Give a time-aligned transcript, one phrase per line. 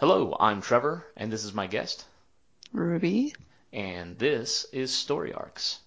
[0.00, 2.06] Hello, I'm Trevor, and this is my guest,
[2.72, 3.34] Ruby.
[3.70, 5.78] and this is Story Arcs.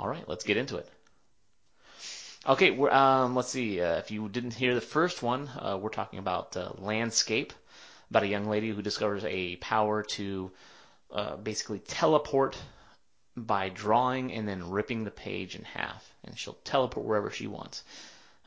[0.00, 0.88] All right, let's get into it.
[2.46, 3.78] Okay, we're, um, let's see.
[3.78, 7.52] Uh, if you didn't hear the first one, uh, we're talking about uh, Landscape,
[8.08, 10.50] about a young lady who discovers a power to
[11.12, 12.56] uh, basically teleport
[13.36, 17.84] by drawing and then ripping the page in half, and she'll teleport wherever she wants.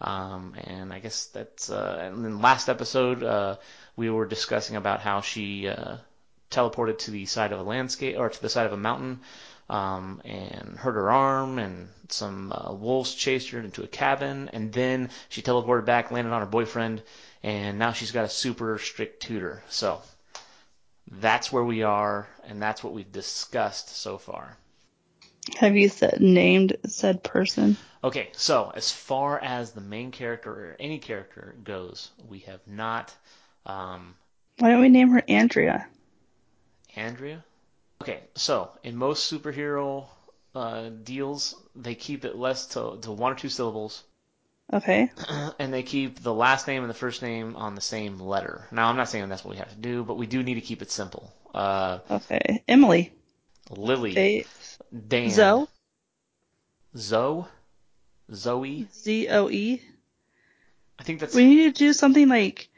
[0.01, 1.69] Um, and I guess that's.
[1.69, 3.57] Uh, and then last episode, uh,
[3.95, 5.97] we were discussing about how she uh,
[6.49, 9.19] teleported to the side of a landscape or to the side of a mountain
[9.71, 14.73] um, and hurt her arm, and some uh, wolves chased her into a cabin, and
[14.73, 17.01] then she teleported back, landed on her boyfriend,
[17.41, 19.63] and now she's got a super strict tutor.
[19.69, 20.01] So
[21.09, 24.57] that's where we are, and that's what we've discussed so far.
[25.57, 27.77] Have you said, named said person?
[28.03, 33.13] Okay, so as far as the main character or any character goes, we have not
[33.65, 34.15] um,
[34.57, 35.87] Why don't we name her Andrea?
[36.95, 37.43] Andrea.
[38.01, 40.05] Okay, so in most superhero
[40.55, 44.03] uh, deals, they keep it less to, to one or two syllables,
[44.73, 45.11] Okay.
[45.59, 48.65] and they keep the last name and the first name on the same letter.
[48.71, 50.61] Now, I'm not saying that's what we have to do, but we do need to
[50.61, 51.31] keep it simple.
[51.53, 52.63] Uh, Okay.
[52.67, 53.11] Emily.
[53.69, 54.81] Lily, Faith.
[55.07, 55.67] Dan, Zoe.
[56.97, 57.45] Zoe,
[58.33, 58.87] Zoe.
[58.93, 59.81] Z O E.
[60.99, 62.69] I think that's We need to do something like,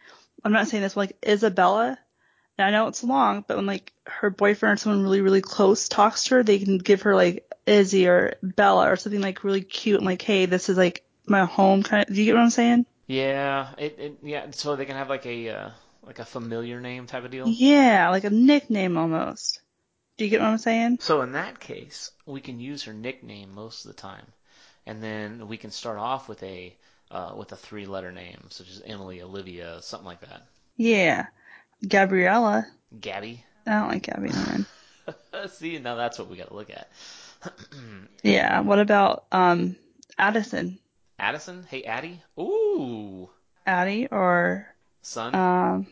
[0.44, 1.98] I'm not saying this, but like Isabella.
[2.58, 5.90] Now I know it's long, but when like her boyfriend or someone really, really close
[5.90, 9.62] talks to her, they can give her like Izzy or Bella or something like really
[9.62, 12.14] cute and like, hey, this is like my home kind of.
[12.14, 12.86] Do you get what I'm saying?
[13.08, 14.46] yeah, it, it yeah.
[14.52, 15.70] So they can have like a uh,
[16.04, 17.48] like a familiar name type of deal.
[17.48, 19.62] Yeah, like a nickname almost.
[20.18, 21.00] Do you get what I'm saying?
[21.02, 24.26] So in that case, we can use her nickname most of the time,
[24.86, 26.76] and then we can start off with a
[27.12, 30.44] uh, with a three letter name, such as Emily, Olivia, something like that.
[30.78, 31.28] Yeah.
[31.88, 32.66] Gabriella.
[33.00, 33.44] Gabby.
[33.68, 34.30] I don't like Gabby.
[34.30, 35.48] Never.
[35.50, 36.90] See, now that's what we got to look at.
[38.24, 38.62] Yeah.
[38.62, 39.76] What about um
[40.18, 40.80] Addison?
[41.20, 41.66] Addison.
[41.70, 42.22] Hey, Addie.
[42.40, 43.30] Ooh,
[43.66, 44.66] Addie or
[45.02, 45.36] son.
[45.36, 45.88] um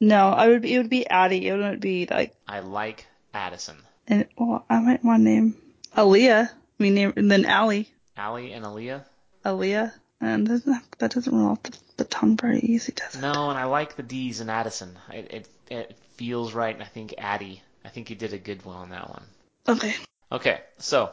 [0.00, 1.48] no, I would be, it would be Addie.
[1.48, 3.76] It wouldn't be like I like Addison.
[4.08, 5.56] and well, I might want to name
[5.96, 6.48] Aaliyah.
[6.50, 7.88] I mean name and then Allie.
[8.16, 9.04] Allie and Aaliyah.
[9.44, 9.92] Aaliyah.
[10.20, 13.20] And that doesn't that doesn't roll off the, the tongue very easy, does it?
[13.20, 14.96] No, and I like the D's in Addison.
[15.12, 17.62] It, it it feels right, and I think Addie.
[17.84, 19.24] I think you did a good one on that one.
[19.68, 19.94] Okay.
[20.30, 21.10] Okay, so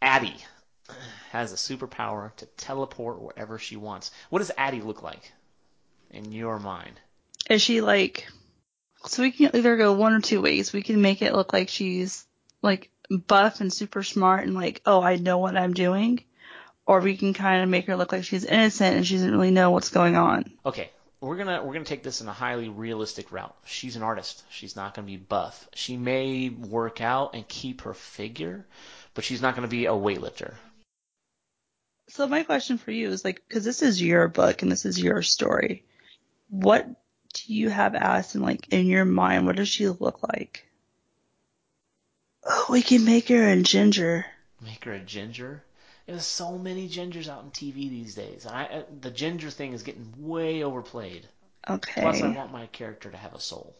[0.00, 0.36] Addie
[1.30, 4.12] has a superpower to teleport wherever she wants.
[4.30, 5.32] What does Addie look like
[6.10, 7.00] in your mind?
[7.50, 8.28] Is she like
[9.04, 10.72] so we can either go one or two ways.
[10.72, 12.26] We can make it look like she's
[12.62, 16.24] like buff and super smart and like, oh, I know what I'm doing.
[16.86, 19.50] Or we can kind of make her look like she's innocent and she doesn't really
[19.50, 20.52] know what's going on.
[20.64, 20.90] Okay,
[21.20, 23.54] we're gonna we're gonna take this in a highly realistic route.
[23.64, 24.44] She's an artist.
[24.50, 25.68] She's not gonna be buff.
[25.74, 28.64] She may work out and keep her figure,
[29.14, 30.54] but she's not gonna be a weightlifter.
[32.08, 35.00] So my question for you is like, because this is your book and this is
[35.00, 35.84] your story,
[36.48, 36.88] what
[37.36, 39.46] do you have Addison like in your mind?
[39.46, 40.66] What does she look like?
[42.44, 44.26] Oh, we can make her a ginger.
[44.60, 45.62] Make her a ginger.
[46.06, 48.46] There's so many gingers out in TV these days.
[48.46, 51.26] I, I, the ginger thing is getting way overplayed.
[51.68, 52.00] Okay.
[52.00, 53.74] Plus, I want my character to have a soul.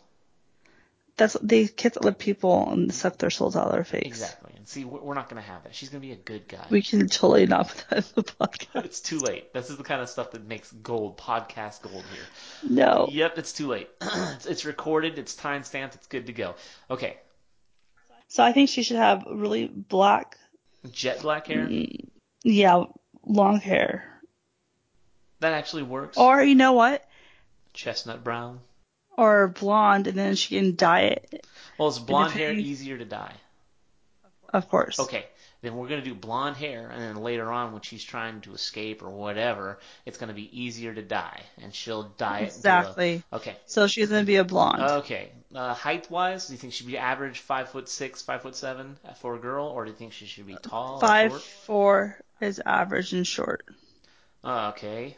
[1.16, 4.06] That's they kidnap people and suck their souls out of their face.
[4.06, 4.46] Exactly.
[4.66, 5.75] See, we're we're not going to have that.
[5.77, 6.66] She's going to be a good guy.
[6.71, 8.84] We can totally not put that in the podcast.
[8.84, 9.53] It's too late.
[9.54, 12.69] This is the kind of stuff that makes gold, podcast gold here.
[12.69, 13.09] No.
[13.10, 13.88] Yep, it's too late.
[14.00, 16.56] it's, it's recorded, it's time stamped, it's good to go.
[16.91, 17.16] Okay,
[18.27, 20.37] So I think she should have really black,
[20.91, 21.66] jet black hair.
[21.66, 22.09] mm,
[22.43, 22.84] yeah,
[23.25, 24.21] long hair.
[25.41, 26.16] That actually works.
[26.19, 27.06] Or you know what?
[27.72, 28.60] Chestnut brown.
[29.16, 31.47] Or blonde, and then she can dye it,
[31.78, 33.33] Well, is blonde hair easier to dye?
[34.53, 34.99] Of course.
[35.01, 35.27] Okay,
[35.62, 38.53] then we're going to do blonde hair, and then later on, when she's trying to
[38.55, 42.45] escape or whatever, it's going to be easier to dye, and she'll dye it.
[42.45, 43.23] Exactly.
[43.33, 43.57] Okay.
[43.67, 44.83] So she's gonna be a blonde.
[44.83, 45.31] Okay.
[45.55, 48.97] Uh, height wise, do you think she'd be average five foot six, five foot seven
[49.21, 50.97] for a girl, or do you think she should be tall?
[50.97, 53.65] or Five four is average and short.
[54.45, 55.16] Uh, okay.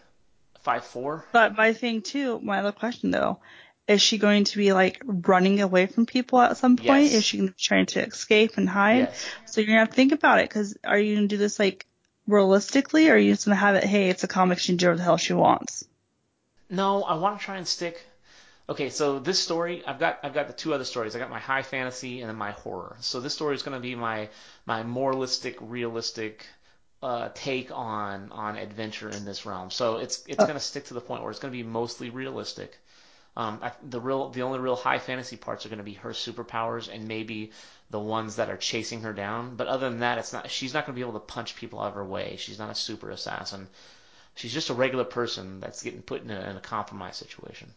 [0.60, 1.24] Five four.
[1.32, 3.40] But my thing too, my other question though,
[3.88, 7.04] is she going to be like running away from people at some point?
[7.04, 7.14] Yes.
[7.14, 8.98] Is she going to be trying to escape and hide?
[8.98, 9.26] Yes.
[9.46, 11.86] So you're gonna have to think about it, because are you gonna do this like
[12.26, 13.84] realistically, or are you just gonna have it?
[13.84, 14.58] Hey, it's a comic.
[14.58, 15.84] She can do what the hell she wants.
[16.70, 18.04] No, I want to try and stick.
[18.68, 21.16] Okay, so this story, I've got I've got the two other stories.
[21.16, 22.96] I got my high fantasy and then my horror.
[23.00, 24.28] So this story is going to be my
[24.66, 26.44] my moralistic, realistic
[27.02, 29.70] uh, take on on adventure in this realm.
[29.70, 30.44] So it's it's Uh.
[30.44, 32.76] going to stick to the point where it's going to be mostly realistic.
[33.38, 36.10] Um, I, the real, the only real high fantasy parts are going to be her
[36.10, 37.52] superpowers and maybe
[37.88, 39.54] the ones that are chasing her down.
[39.54, 40.50] But other than that, it's not.
[40.50, 42.34] She's not going to be able to punch people out of her way.
[42.36, 43.68] She's not a super assassin.
[44.34, 47.68] She's just a regular person that's getting put in a, in a compromised situation.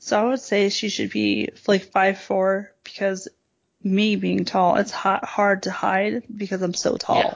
[0.00, 3.28] So I would say she should be like five four because
[3.84, 7.18] me being tall, it's hot, hard to hide because I'm so tall.
[7.18, 7.34] Yeah.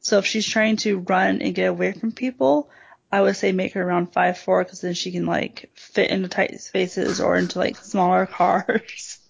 [0.00, 2.68] So if she's trying to run and get away from people,
[3.14, 6.26] I would say make her around five four because then she can like fit into
[6.26, 9.20] tight spaces or into like smaller cars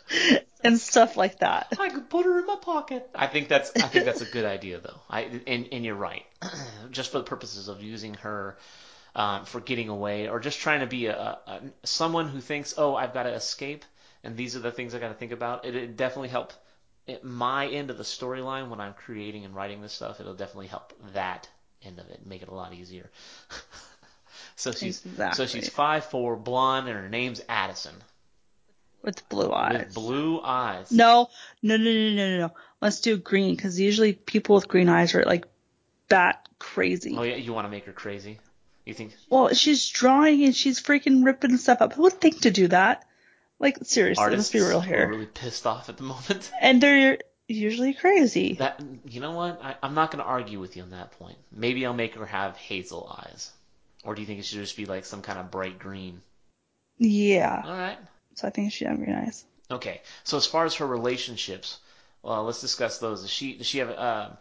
[0.62, 1.72] and stuff like that.
[1.80, 3.10] I could put her in my pocket.
[3.12, 5.00] I think that's I think that's a good idea though.
[5.10, 6.24] I and and you're right.
[6.92, 8.56] just for the purposes of using her
[9.16, 12.94] um, for getting away or just trying to be a, a someone who thinks, oh,
[12.94, 13.84] I've got to escape,
[14.22, 15.64] and these are the things I got to think about.
[15.64, 16.52] It, it definitely help
[17.08, 20.20] at my end of the storyline when I'm creating and writing this stuff.
[20.20, 21.48] It'll definitely help that
[21.84, 23.10] end of it, make it a lot easier.
[24.56, 25.36] so she's Exactly.
[25.46, 27.94] so she's five four, blonde, and her name's Addison
[29.02, 29.84] With blue eyes.
[29.86, 30.90] with blue eyes.
[30.90, 31.28] No,
[31.62, 32.54] no, no, no, no, no, no.
[32.80, 35.46] Let's do green because usually people with green eyes are like
[36.08, 37.14] bat crazy.
[37.16, 38.38] Oh yeah, you want to make her crazy?
[38.84, 39.14] You think?
[39.30, 41.94] Well, she's drawing and she's freaking ripping stuff up.
[41.94, 43.04] Who would think to do that?
[43.58, 45.06] Like seriously, artists let's be real here.
[45.06, 46.50] are really pissed off at the moment.
[46.60, 47.18] And they're
[47.48, 48.54] usually crazy.
[48.54, 49.60] That you know what?
[49.62, 51.36] I, I'm not going to argue with you on that point.
[51.52, 53.50] Maybe I'll make her have hazel eyes,
[54.04, 56.20] or do you think it should just be like some kind of bright green?
[56.98, 57.62] Yeah.
[57.64, 57.98] All right.
[58.34, 59.44] So I think she'd be nice.
[59.70, 60.00] Okay.
[60.24, 61.78] So as far as her relationships,
[62.22, 63.22] well, let's discuss those.
[63.22, 64.36] Does she does she have um,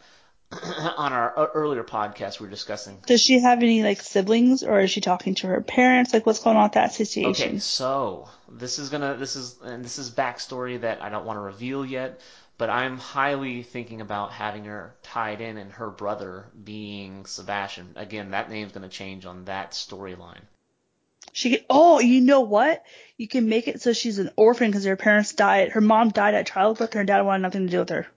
[0.98, 2.98] on our uh, earlier podcast we were discussing?
[3.06, 6.14] Does she have any like siblings or is she talking to her parents?
[6.14, 7.50] Like what's going on with that situation?
[7.50, 11.38] Okay, so this is gonna this is and this is backstory that I don't want
[11.38, 12.22] to reveal yet,
[12.58, 17.94] but I'm highly thinking about having her tied in and her brother being Sebastian.
[17.96, 20.42] Again, that name's gonna change on that storyline.
[21.32, 22.84] She get, oh, you know what?
[23.18, 25.72] You can make it so she's an orphan because her parents died.
[25.72, 28.08] Her mom died at childbirth and her dad wanted nothing to do with her.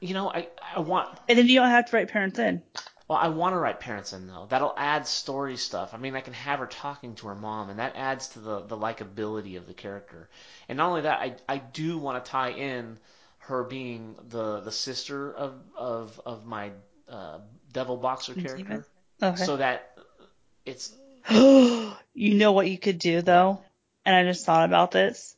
[0.00, 2.62] You know, I I want And then you don't have to write parents in.
[3.08, 4.46] well, I want to write parents in though.
[4.48, 5.92] That'll add story stuff.
[5.94, 8.60] I mean, I can have her talking to her mom, and that adds to the
[8.62, 10.28] the likability of the character.
[10.68, 12.98] And not only that, I I do want to tie in
[13.42, 16.70] her being the the sister of of of my
[17.08, 17.38] uh,
[17.72, 18.86] devil boxer character,
[19.22, 19.44] Okay.
[19.44, 19.96] so that
[20.64, 20.92] it's
[21.30, 23.60] you know what you could do though?
[24.04, 25.36] And I just thought about this.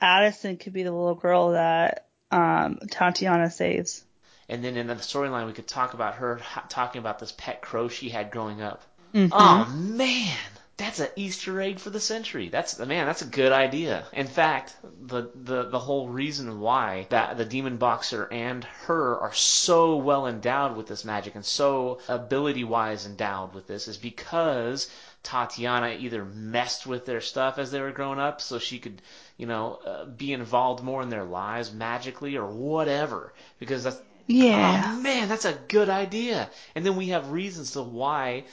[0.00, 4.04] Addison could be the little girl that um, Tatiana saves.
[4.48, 7.88] and then in the storyline we could talk about her talking about this pet crow
[7.88, 8.82] she had growing up.
[9.14, 9.30] Mhm.
[9.32, 10.36] Oh man,
[10.78, 12.48] that's an Easter egg for the century.
[12.48, 14.06] That's man, that's a good idea.
[14.12, 19.34] In fact, the the the whole reason why that the demon boxer and her are
[19.34, 24.88] so well endowed with this magic and so ability wise endowed with this is because
[25.24, 29.02] Tatiana either messed with their stuff as they were growing up so she could,
[29.36, 33.34] you know, uh, be involved more in their lives magically or whatever.
[33.58, 34.94] Because that's Yeah.
[34.96, 36.50] Oh man, that's a good idea.
[36.74, 38.44] And then we have reasons to why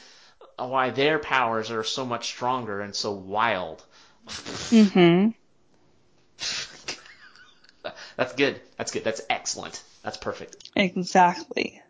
[0.57, 3.84] why their powers are so much stronger and so wild.
[4.28, 5.31] Mm-hmm.
[8.16, 8.62] That's good.
[8.78, 9.04] That's good.
[9.04, 9.84] That's excellent.
[10.04, 10.69] That's perfect.
[10.75, 11.81] Exactly.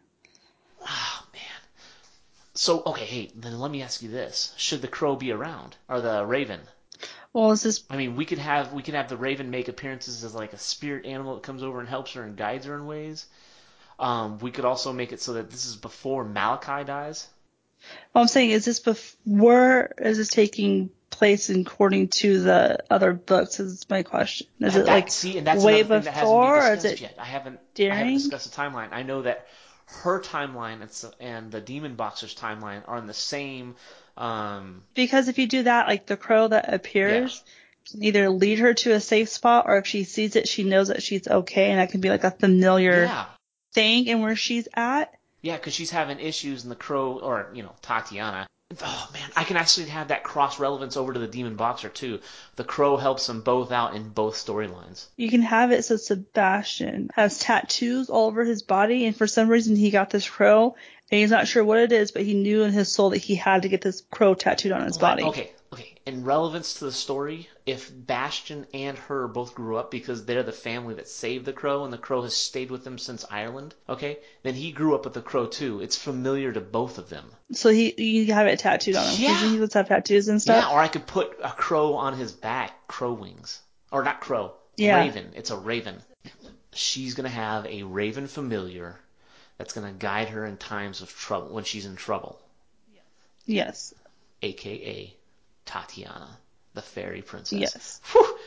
[0.82, 1.62] Oh man.
[2.54, 6.02] So okay, hey, then let me ask you this: Should the crow be around or
[6.02, 6.62] the raven?
[7.34, 10.24] Well, is this I mean, we could have we could have the raven make appearances
[10.24, 12.88] as like a spirit animal that comes over and helps her and guides her in
[12.88, 13.26] ways.
[14.00, 17.28] Um, we could also make it so that this is before Malachi dies.
[18.14, 19.92] Well, I'm saying, is this before?
[19.98, 23.60] Is this taking place according to the other books?
[23.60, 24.48] Is my question.
[24.60, 27.16] Is That- it like see, and that's way another that hasn't before, is it yet.
[27.20, 28.90] I haven't I haven't discussed the timeline.
[28.92, 29.48] I know that
[29.86, 33.76] her timeline and, and the Demon Boxer's timeline are in the same.
[34.18, 37.44] Um, because if you do that, like the crow that appears
[37.90, 40.88] can either lead her to a safe spot, or if she sees it, she knows
[40.88, 43.26] that she's okay, and that can be like a familiar yeah,
[43.74, 45.14] thing and where she's at.
[45.46, 48.48] Yeah, because she's having issues, and the crow, or you know, Tatiana.
[48.82, 52.20] Oh man, I can actually have that cross relevance over to the Demon Boxer too.
[52.56, 55.06] The crow helps them both out in both storylines.
[55.18, 59.48] You can have it so Sebastian has tattoos all over his body, and for some
[59.48, 60.76] reason he got this crow,
[61.12, 63.36] and he's not sure what it is, but he knew in his soul that he
[63.36, 65.22] had to get this crow tattooed on his body.
[65.26, 65.52] Okay, okay.
[66.06, 70.52] In relevance to the story, if Bastion and her both grew up because they're the
[70.52, 74.20] family that saved the crow and the crow has stayed with them since Ireland, okay,
[74.44, 75.82] then he grew up with the crow too.
[75.82, 77.32] It's familiar to both of them.
[77.54, 79.16] So he you have it tattooed on him.
[79.32, 79.50] Yeah.
[79.50, 80.64] He does have tattoos and stuff.
[80.64, 83.62] Yeah, or I could put a crow on his back, crow wings.
[83.92, 85.00] Or not crow, Yeah.
[85.00, 85.32] raven.
[85.36, 86.04] It's a raven.
[86.72, 89.00] She's going to have a raven familiar
[89.58, 92.40] that's going to guide her in times of trouble, when she's in trouble,
[93.46, 93.94] Yes.
[94.44, 95.16] aka
[95.66, 96.38] Tatiana.
[96.74, 97.60] the fairy princess.
[97.60, 98.02] Yes.
[98.12, 98.38] Whew.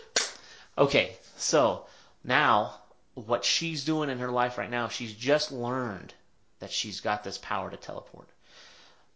[0.76, 1.86] Okay, so
[2.22, 2.74] now
[3.14, 6.14] what she's doing in her life right now, she's just learned
[6.60, 8.28] that she's got this power to teleport.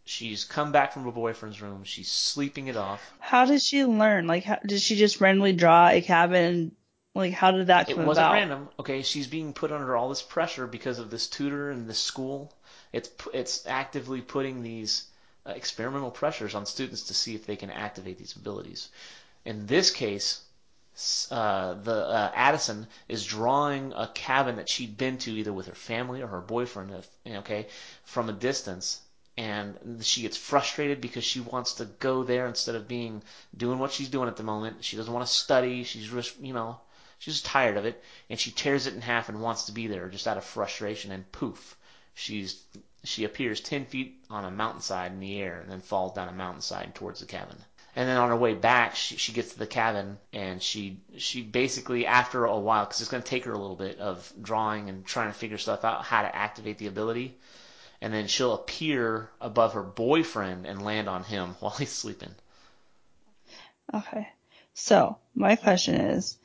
[0.05, 1.85] She's come back from her boyfriend's room.
[1.85, 3.01] She's sleeping it off.
[3.21, 4.27] How did she learn?
[4.27, 6.75] Like, how, did she just randomly draw a cabin?
[7.15, 8.05] Like, how did that come about?
[8.05, 8.33] It wasn't about?
[8.33, 8.69] random.
[8.81, 12.53] Okay, she's being put under all this pressure because of this tutor and this school.
[12.93, 15.05] It's it's actively putting these
[15.47, 18.89] uh, experimental pressures on students to see if they can activate these abilities.
[19.45, 20.43] In this case,
[21.31, 25.75] uh, the uh, Addison is drawing a cabin that she'd been to either with her
[25.75, 26.93] family or her boyfriend,
[27.27, 27.67] okay,
[28.05, 29.01] from a distance,
[29.37, 33.23] and she gets frustrated because she wants to go there instead of being
[33.57, 34.85] doing what she's doing at the moment.
[34.85, 35.85] She doesn't want to study.
[35.85, 36.79] She's just, you know,
[37.19, 40.09] she's tired of it, and she tears it in half and wants to be there
[40.09, 41.77] just out of frustration, and poof,
[42.15, 42.63] she's
[43.05, 46.33] she appears 10 feet on a mountainside in the air and then falls down a
[46.33, 47.57] mountainside towards the cabin.
[47.95, 51.43] And then on her way back, she, she gets to the cabin and she she
[51.43, 54.89] basically after a while, because it's going to take her a little bit of drawing
[54.89, 57.37] and trying to figure stuff out how to activate the ability,
[58.01, 62.35] and then she'll appear above her boyfriend and land on him while he's sleeping.
[63.93, 64.29] Okay.
[64.73, 66.39] So, my question is,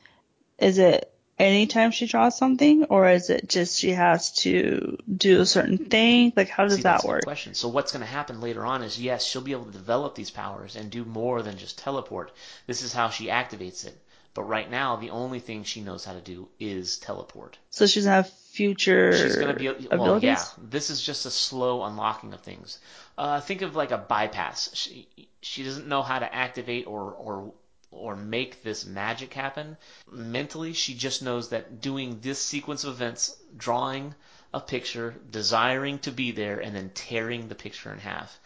[0.60, 5.46] is it anytime she draws something, or is it just she has to do a
[5.46, 6.34] certain thing?
[6.36, 7.24] Like, how does See, that that's a good work?
[7.24, 7.54] question.
[7.54, 10.32] So what's going to happen later on is yes, she'll be able to develop these
[10.32, 12.32] powers and do more than just teleport.
[12.66, 13.98] This is how she activates it.
[14.34, 17.58] But right now, the only thing she knows how to do is teleport.
[17.72, 20.24] So she doesn't have future She's going to be well, abilities?
[20.24, 20.44] yeah.
[20.62, 22.78] This is just a slow unlocking of things.
[23.18, 24.70] Uh, think of like a bypass.
[24.76, 25.08] She
[25.42, 27.52] she doesn't know how to activate or or
[28.00, 29.78] or make this magic happen.
[30.12, 34.16] Mentally, she just knows that doing this sequence of events, drawing
[34.54, 38.40] a picture, desiring to be there, and then tearing the picture in half,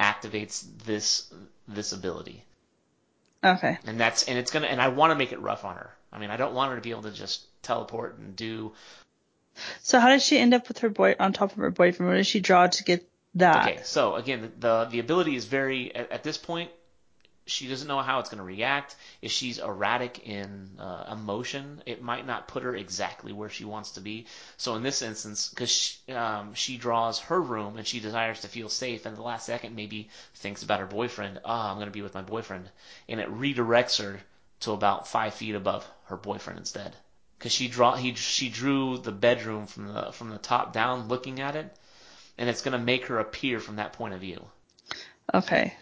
[0.00, 1.32] activates this
[1.68, 2.44] this ability.
[3.44, 3.78] Okay.
[3.86, 5.94] And that's and it's gonna and I want to make it rough on her.
[6.12, 8.72] I mean, I don't want her to be able to just teleport and do
[9.82, 12.10] So how did she end up with her boy on top of her boyfriend?
[12.10, 13.68] What did she draw to get that?
[13.68, 16.70] Okay, so again, the the ability is very at, at this point.
[17.46, 18.96] She doesn't know how it's going to react.
[19.20, 23.92] If she's erratic in uh, emotion, it might not put her exactly where she wants
[23.92, 24.26] to be.
[24.56, 28.48] So in this instance, because she, um, she draws her room and she desires to
[28.48, 31.40] feel safe, and the last second maybe thinks about her boyfriend.
[31.44, 32.70] Ah, I'm going to be with my boyfriend,
[33.08, 34.20] and it redirects her
[34.60, 36.96] to about five feet above her boyfriend instead.
[37.38, 41.40] Because she draw he she drew the bedroom from the from the top down, looking
[41.40, 41.76] at it,
[42.38, 44.42] and it's going to make her appear from that point of view.
[45.34, 45.74] Okay.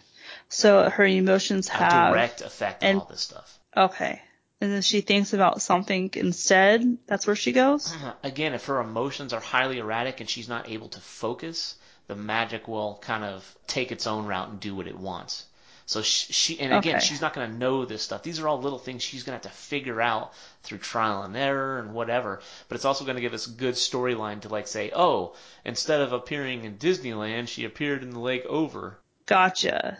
[0.52, 3.59] So her emotions A have direct effect on and- all this stuff.
[3.76, 4.21] okay.
[4.61, 6.99] And then she thinks about something instead.
[7.09, 7.92] That's where she goes.
[7.92, 8.12] Uh-huh.
[8.23, 11.75] Again, if her emotions are highly erratic and she's not able to focus,
[12.06, 15.47] the magic will kind of take its own route and do what it wants.
[15.87, 17.04] So she, she and again, Okay.
[17.04, 18.23] she's not going to know this stuff.
[18.23, 20.32] These are all little things she's going to have to figure out
[20.62, 22.40] through trial and error and whatever.
[22.68, 26.02] But it's also going to give us a good storyline to like say, oh, instead
[26.02, 29.00] of appearing in Disneyland, she appeared in the lake over.
[29.26, 29.99] Gotcha.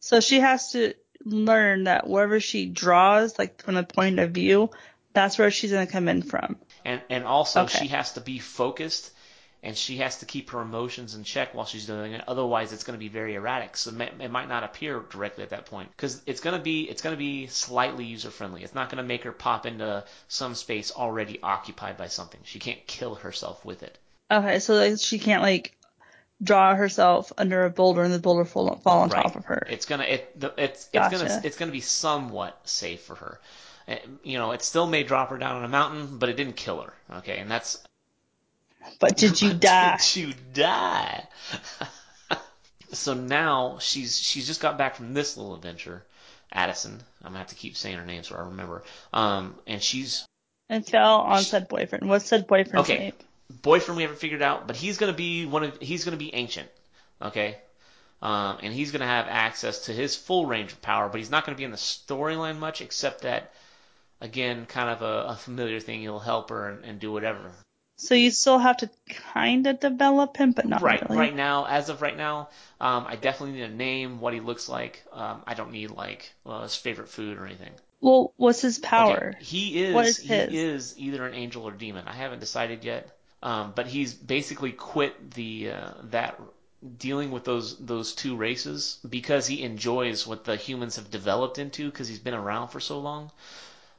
[0.00, 4.70] So she has to learn that wherever she draws, like from the point of view,
[5.12, 6.56] that's where she's gonna come in from.
[6.84, 7.78] And and also Okay.
[7.80, 9.10] she has to be focused
[9.62, 12.22] and she has to keep her emotions in check while she's doing it.
[12.28, 13.76] Otherwise, it's going to be very erratic.
[13.76, 17.02] So it might not appear directly at that point because it's going to be it's
[17.02, 18.62] going to be slightly user friendly.
[18.62, 22.40] It's not going to make her pop into some space already occupied by something.
[22.44, 23.98] She can't kill herself with it.
[24.30, 25.76] Okay, so like she can't like
[26.42, 29.24] draw herself under a boulder and the boulder fall, fall on Right.
[29.24, 29.66] top of her.
[29.70, 33.40] It's gonna it the, it's it's gonna it's gonna be somewhat safe for her.
[33.88, 36.56] Uh, You know, it still may drop her down on a mountain, but it didn't
[36.56, 36.92] kill her.
[37.18, 37.82] Okay, and that's
[39.00, 39.96] But did you die?
[39.98, 41.26] Did you die?
[42.92, 46.04] so now she's she's just got back from this little adventure,
[46.52, 47.00] Addison.
[47.22, 48.82] I'm gonna have to keep saying her name so I remember.
[49.12, 50.24] Um, and she's
[50.70, 52.08] And fell on said boyfriend.
[52.08, 52.98] What's said boyfriend's Okay.
[52.98, 53.12] name?
[53.50, 56.68] Boyfriend we haven't figured out, but he's gonna be one of he's gonna be ancient,
[57.20, 57.58] okay,
[58.22, 61.44] um, and he's gonna have access to his full range of power, but he's not
[61.44, 63.52] gonna be in the storyline much, except that
[64.20, 66.00] again, kind of a, a familiar thing.
[66.00, 67.50] He'll help her and, and do whatever.
[67.96, 68.90] So you still have to
[69.34, 71.18] kind of develop him, but not right, really.
[71.18, 72.48] right now, as of right now,
[72.80, 75.02] um, I definitely need a name, what he looks like.
[75.12, 77.72] Um, I don't need like well, his favorite food or anything.
[78.00, 79.34] Well, what's his power?
[79.34, 80.52] Okay, he is he his?
[80.52, 82.06] is either an angel or demon.
[82.06, 83.17] I haven't decided yet.
[83.42, 86.40] Um, but he's basically quit the uh, that
[86.98, 91.90] dealing with those those two races because he enjoys what the humans have developed into
[91.90, 93.30] because he's been around for so long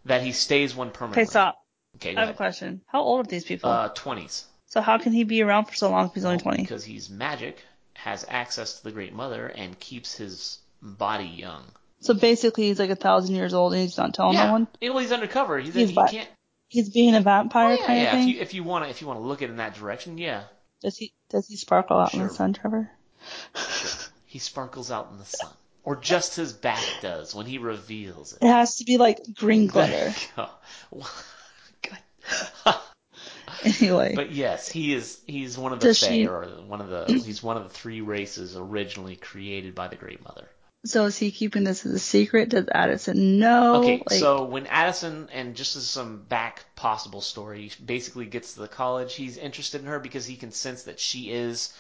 [0.06, 1.24] that he stays one permanently.
[1.24, 1.64] Okay, stop.
[1.96, 2.82] Okay, I have a question.
[2.88, 3.70] How old are these people?
[3.70, 4.46] Uh, twenties.
[4.68, 6.62] so how can he be around for so long if he's only 20?
[6.62, 11.64] Because he's magic, has access to the Great Mother, and keeps his body young.
[12.02, 14.46] So basically, he's like a thousand years old and he's not telling yeah.
[14.46, 14.68] no one.
[14.80, 15.60] Yeah, Well, he's undercover.
[15.60, 16.30] He's, He's he can't.
[16.70, 18.06] He's being a vampire oh, yeah, kind yeah.
[18.06, 18.30] of thing.
[18.30, 19.74] If you if you want to if you want to look at it in that
[19.74, 20.44] direction, yeah.
[20.82, 22.90] Does he does he sparkle out in the sun, Trevor?
[23.56, 23.92] Sure.
[24.26, 25.52] He sparkles out in the sun,
[25.84, 28.44] or just his back does when he reveals it.
[28.44, 30.14] It has to be like green glitter.
[31.82, 31.98] Good.
[33.64, 35.20] anyway, But yes, he is.
[35.26, 37.06] He's one of the Fae, she- or one of the.
[37.12, 40.48] He's one of the three races originally created by the Great Mother.
[40.86, 42.50] So is he keeping this as a secret?
[42.50, 43.76] Does Addison know?
[43.76, 48.62] Okay, Like, so when Addison, and just as some back possible story, basically gets to
[48.62, 51.74] the college, he's interested in her because he can sense that she is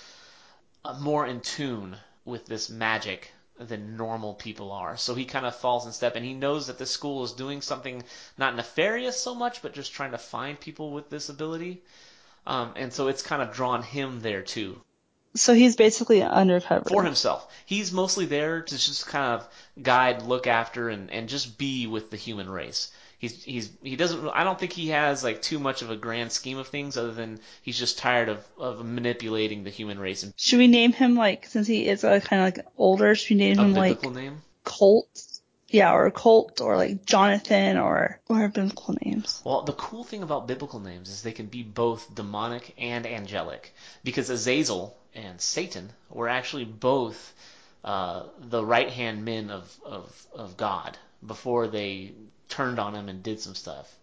[0.83, 4.97] uh, more in tune with this magic than normal people are.
[4.97, 7.61] So he kind of falls in step, and he knows that this school is doing
[7.61, 8.03] something
[8.37, 11.81] not nefarious so much, but just trying to find people with this ability.
[12.45, 14.81] Um, and so it's kind of drawn him there too
[15.35, 16.89] so he's basically undercover.
[16.89, 17.51] for himself.
[17.65, 19.47] He's mostly there to just kind of
[19.81, 22.91] guide, look after, and, and just be with the human race.
[23.19, 24.29] He's he's he doesn't.
[24.29, 27.11] I don't think he has like too much of a grand scheme of things, other
[27.11, 30.25] than he's just tired of, of manipulating the human race.
[30.37, 33.13] Should we name him like since he is uh, kind of like older?
[33.15, 34.41] Should we name a him like name.
[34.63, 35.09] Colt?
[35.69, 39.41] Yeah, or Colt, or like Jonathan, or or biblical names.
[39.45, 43.73] Well, the cool thing about biblical names is they can be both demonic and angelic,
[44.03, 47.33] because Azazel and Satan were actually both
[47.83, 52.11] uh, the right hand men of, of, of God before they
[52.49, 53.95] turned on him and did some stuff.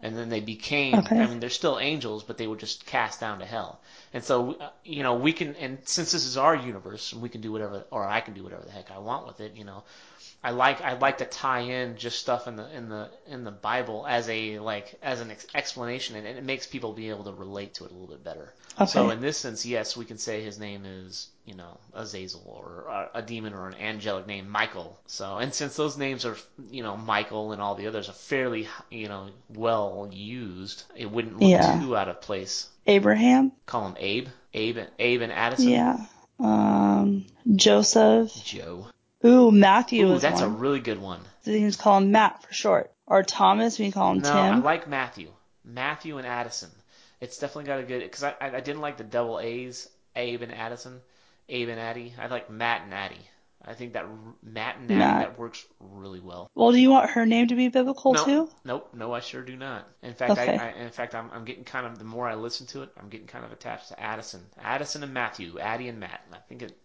[0.00, 1.18] And then they became, Okay.
[1.18, 3.80] I mean, they're still angels, but they were just cast down to hell.
[4.12, 7.40] And so, uh, you know, we can, and since this is our universe, we can
[7.40, 9.84] do whatever, or I can do whatever the heck I want with it, you know.
[10.46, 13.50] I like I like to tie in just stuff in the in the in the
[13.50, 17.32] Bible as a like as an ex- explanation, and it makes people be able to
[17.32, 18.54] relate to it a little bit better.
[18.80, 18.86] Okay.
[18.86, 22.84] So in this sense, yes, we can say his name is you know Azazel or
[22.88, 24.96] a, a demon or an angelic name, Michael.
[25.08, 26.36] So and since those names are
[26.70, 31.40] you know Michael and all the others are fairly you know well used, it wouldn't
[31.40, 31.80] look Yeah.
[31.80, 32.68] too out of place.
[32.86, 33.50] Abraham.
[33.66, 35.70] Call him Abe, Abe, Abe and Addison.
[35.70, 35.96] Yeah.
[36.38, 38.32] Um, Joseph.
[38.44, 38.86] Joe.
[39.26, 41.20] Ooh, Matthew Ooh, is that's a really good one.
[41.42, 42.92] So you can just call him Matt for short.
[43.06, 44.62] Or Thomas, we can call him No, I Tim.
[44.62, 45.30] like Matthew.
[45.64, 46.70] Matthew and Addison.
[47.20, 50.42] It's definitely got a good because I, I I didn't like the double A's, Abe
[50.42, 51.00] and Addison,
[51.48, 52.14] Abe and Addie.
[52.18, 53.26] I like Matt and Addie.
[53.64, 54.10] I think that r-
[54.42, 55.20] Matt and Addie Matt.
[55.20, 56.48] that works really well.
[56.54, 58.50] well, do you want her name to be biblical no, too?
[58.64, 59.88] nope, no, I sure do not.
[60.02, 60.56] In fact, Okay.
[60.56, 62.90] I, I in fact I'm I'm getting kind of the more I listen to it,
[63.00, 66.20] I'm getting kind of attached to Addison, Addison and Matthew, Addie and Matt.
[66.32, 66.76] I think it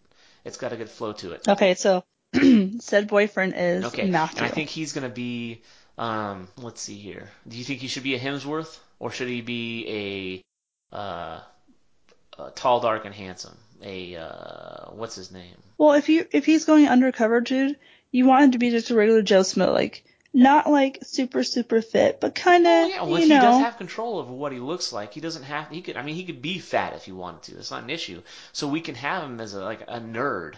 [0.44, 1.46] it's got a good flow to it.
[1.46, 2.02] Okay, so
[2.80, 4.38] said boyfriend is Okay, Matthew.
[4.38, 5.62] and I think he's gonna be.
[5.98, 7.28] Um, let's see here.
[7.46, 10.42] Do you think he should be a Hemsworth, or should he be
[10.92, 11.40] a, uh,
[12.38, 13.56] a tall, dark, and handsome?
[13.82, 15.56] A uh, what's his name?
[15.76, 17.76] well, if you if he's going undercover, dude,
[18.10, 21.82] you want him to be just a regular Joe Schmo, like not like super super
[21.82, 24.52] fit, but kind of Oh yeah, well you if he does have control over what
[24.52, 25.68] he looks like, he doesn't have.
[25.68, 25.96] He could.
[25.98, 27.54] I mean, he could be fat if he wanted to.
[27.56, 28.22] That's not an issue.
[28.52, 30.54] So we can have him as a like a nerd.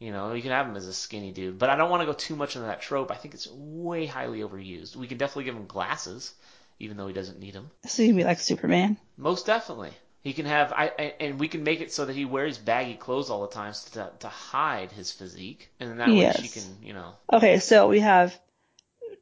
[0.00, 2.06] You know, you can have him as a skinny dude, but I don't want to
[2.06, 3.10] go too much into that trope.
[3.12, 4.96] I think it's way highly overused.
[4.96, 6.32] We can definitely give him glasses,
[6.78, 7.70] even though he doesn't need them.
[7.84, 8.96] so he can be like Superman.
[9.18, 9.90] Most definitely.
[10.22, 12.94] He can have, I, I and we can make it so that he wears baggy
[12.94, 16.64] clothes all the time to to hide his physique, and then that way she can,
[16.82, 18.38] you know, Okay, so we have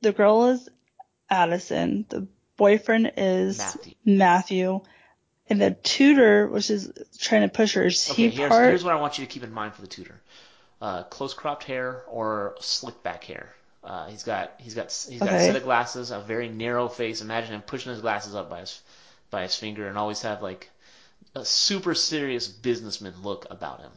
[0.01, 0.69] the girl is
[1.31, 3.95] Addison, the boyfriend is Matthew.
[4.05, 4.81] Matthew,
[5.49, 8.67] and the tutor, which is trying to push her, is Okay, he here's part?
[8.67, 10.21] here's what I want you to keep in mind for the tutor:
[10.81, 13.53] uh, close cropped hair or slick back hair.
[13.83, 17.21] Uh, he's got he's got he's got a set of glasses, a very narrow face.
[17.21, 18.81] Imagine him pushing his glasses up by his
[19.31, 20.71] by his finger, and always have like
[21.35, 23.93] a super serious businessman look about him.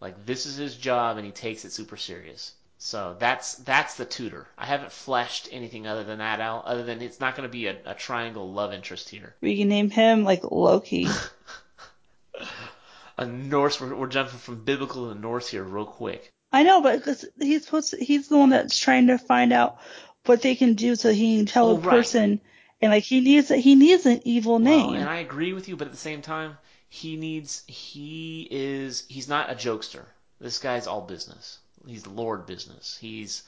[0.00, 2.52] Like this is his job, and he takes it super serious.
[2.78, 4.46] So that's that's the tutor.
[4.58, 6.64] I haven't fleshed anything other than that out.
[6.66, 9.34] Other than it's not going to be a, a triangle love interest here.
[9.40, 11.08] we can name him like Loki.
[13.18, 13.80] A Norse.
[13.80, 16.32] We're, we're jumping from biblical to Norse here real quick.
[16.52, 19.78] I know, but 'cause he's supposed to, he's the one that's trying to find out
[20.26, 21.82] what they can do so he can tell Oh, a right.
[21.96, 22.40] person,
[22.80, 24.86] and like he needs he needs an evil name.
[24.92, 26.56] Well, and I agree with you, but at the same time,
[26.88, 30.04] he needs he is he's not a jokester.
[30.40, 31.58] This guy's all business.
[31.86, 32.96] He's Lord business.
[33.00, 33.42] He's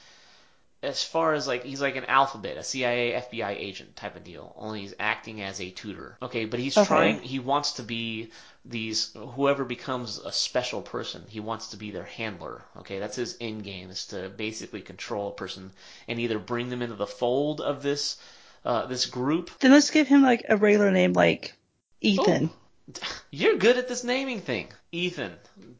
[0.87, 4.55] as far as like he's like an alphabet, a CIA, FBI agent type of deal.
[4.57, 6.17] Only he's acting as a tutor.
[6.21, 6.87] Okay, but he's Okay.
[6.87, 7.19] trying.
[7.19, 8.31] He wants to be
[8.65, 11.23] these whoever becomes a special person.
[11.29, 12.63] He wants to be their handler.
[12.77, 15.71] Okay, that's his end game is to basically control a person
[16.07, 18.17] and either bring them into the fold of this
[18.65, 21.53] uh, this group then let's give him like a regular name like
[22.01, 22.49] Ethan.
[23.31, 24.67] You're good at this naming thing.
[24.91, 25.33] Ethan,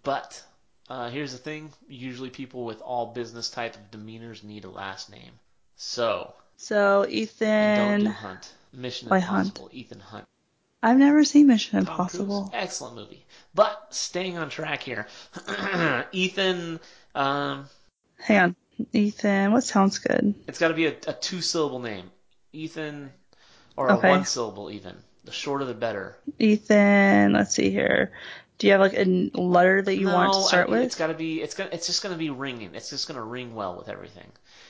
[0.04, 0.42] but
[0.90, 5.10] Uh, here's the thing: usually people with all business type of demeanors need a last
[5.12, 5.32] name.
[5.76, 8.54] So So and don't Ethan, do Hunt.
[8.74, 9.48] Mission Why Hunt?
[9.48, 9.70] Impossible.
[9.74, 10.26] Ethan Hunt.
[10.84, 12.52] I've never seen Mission Tom Cruise, Impossible.
[12.54, 13.26] excellent movie.
[13.54, 15.08] But staying on track here,
[16.12, 16.80] Ethan.
[17.16, 17.66] Um,
[18.20, 18.56] Hang on,
[18.94, 19.52] Ethan.
[19.52, 20.36] What sounds good?
[20.48, 22.10] it's got to be a, a two-syllable name.
[22.54, 23.12] Ethan,
[23.76, 24.08] or Okay.
[24.08, 24.96] a one-syllable even.
[25.26, 26.16] The shorter the better.
[26.40, 27.34] Ethan.
[27.34, 28.12] Let's see here.
[28.58, 29.06] Do you have like a
[29.40, 30.82] letter that you no, want to start I, with?
[30.82, 31.42] It's got to be.
[31.42, 31.70] It's gonna.
[31.74, 32.74] It's just gonna be ringing.
[32.74, 34.28] It's just gonna ring well with everything.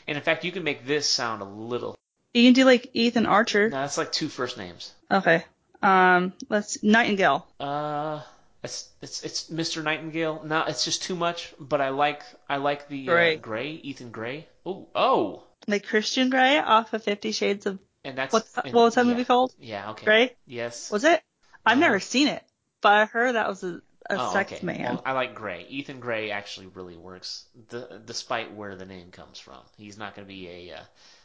[0.08, 1.96] And in fact, you can make this sound a little.
[2.34, 3.70] You can do like Ethan Archer.
[3.70, 4.92] No, that's like two first names.
[5.10, 5.46] Okay.
[5.82, 7.48] Um, let's Nightingale.
[7.60, 8.22] Uh,
[8.64, 9.84] it's it's it's Mr.
[9.84, 10.42] Nightingale.
[10.44, 11.54] No, it's just too much.
[11.60, 13.36] But I like I like the Gray.
[13.38, 14.48] Uh, Gray, Ethan Gray.
[14.66, 18.84] Oh oh, Like Christian Grey off of Fifty Shades of and that's what's and- what
[18.84, 19.54] was that yeah, movie called?
[19.60, 19.92] Yeah.
[19.92, 20.06] Okay.
[20.06, 20.36] Grey.
[20.46, 20.92] Yes.
[20.92, 21.22] Was it?
[21.66, 21.80] I've Uh-huh.
[21.80, 22.44] never seen it,
[22.82, 24.66] but I heard that was a, a oh, sex okay.
[24.66, 24.82] man.
[24.96, 25.66] Well, I like Gray.
[25.70, 29.60] Ethan Gray actually really works, d- despite where the name comes from.
[29.78, 30.82] He's not going to be a uh,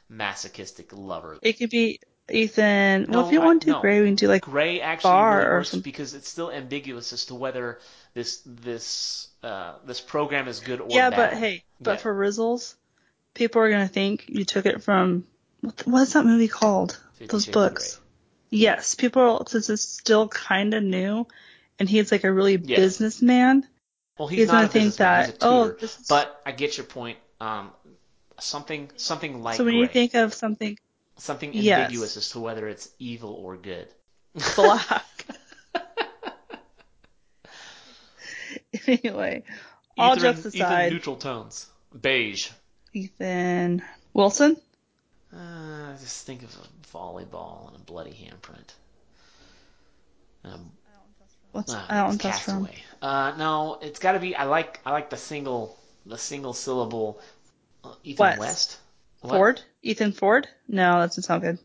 [0.08, 1.38] masochistic lover.
[1.42, 3.06] It could be Ethan.
[3.08, 3.80] well, if you I- want to do no.
[3.80, 6.50] Grey, we can do like Gray actually Bar really or works some- because it's still
[6.50, 7.78] ambiguous as to whether
[8.14, 11.30] this this uh, this program is good or yeah, bad.
[11.30, 11.96] but hey, but Yeah.
[11.98, 12.74] for Rizzles,
[13.34, 15.24] people are gonna think you took it from
[15.60, 16.98] what, what's that movie called?
[17.28, 18.00] Those books.
[18.52, 21.26] Yes, people since it's still kind of new,
[21.78, 22.76] and he's like a really Yeah.
[22.76, 23.66] businessman.
[24.18, 26.52] Well, he's, He's not gonna a think businessman, that he's a oh, is, But I
[26.52, 27.16] get your point.
[27.40, 27.72] Um,
[28.38, 29.80] something something like so when Gray.
[29.82, 30.78] you think of something
[31.16, 31.78] something Yes.
[31.78, 33.88] ambiguous as to whether it's evil or good.
[34.54, 35.26] black,
[38.86, 39.44] anyway,
[39.96, 41.66] all jokes Ethan neutral tones.
[41.98, 42.50] Beige.
[42.92, 44.58] Ethan Wilson.
[45.35, 48.75] Uh, just think of a volleyball and a bloody handprint.
[50.45, 50.71] Um,
[51.53, 52.66] What's I don't know that's from.
[52.66, 52.83] Castaway.
[53.01, 54.35] Uh, no, it's got to be.
[54.35, 57.21] I like I like the single the single syllable.
[57.85, 58.40] Uh, Ethan West.
[58.40, 58.79] West.
[59.21, 59.33] What?
[59.33, 59.61] Ford?
[59.83, 60.49] Ethan Ford?
[60.68, 61.59] No, that doesn't sound good.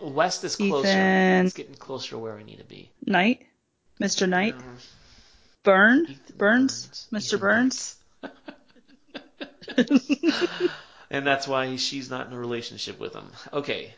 [0.00, 0.88] West is closer.
[0.88, 2.90] Ethan- It's getting closer to where we need to be.
[3.06, 3.46] Knight?
[4.00, 4.28] Mr.
[4.28, 4.54] Knight?
[4.54, 4.78] Um,
[5.62, 6.06] Burn?
[6.08, 7.06] Ethan Burns?
[7.12, 7.34] Mr.
[7.34, 7.96] Ethan Burns?
[11.14, 13.30] and that's why she's not in a relationship with him.
[13.52, 13.94] Okay.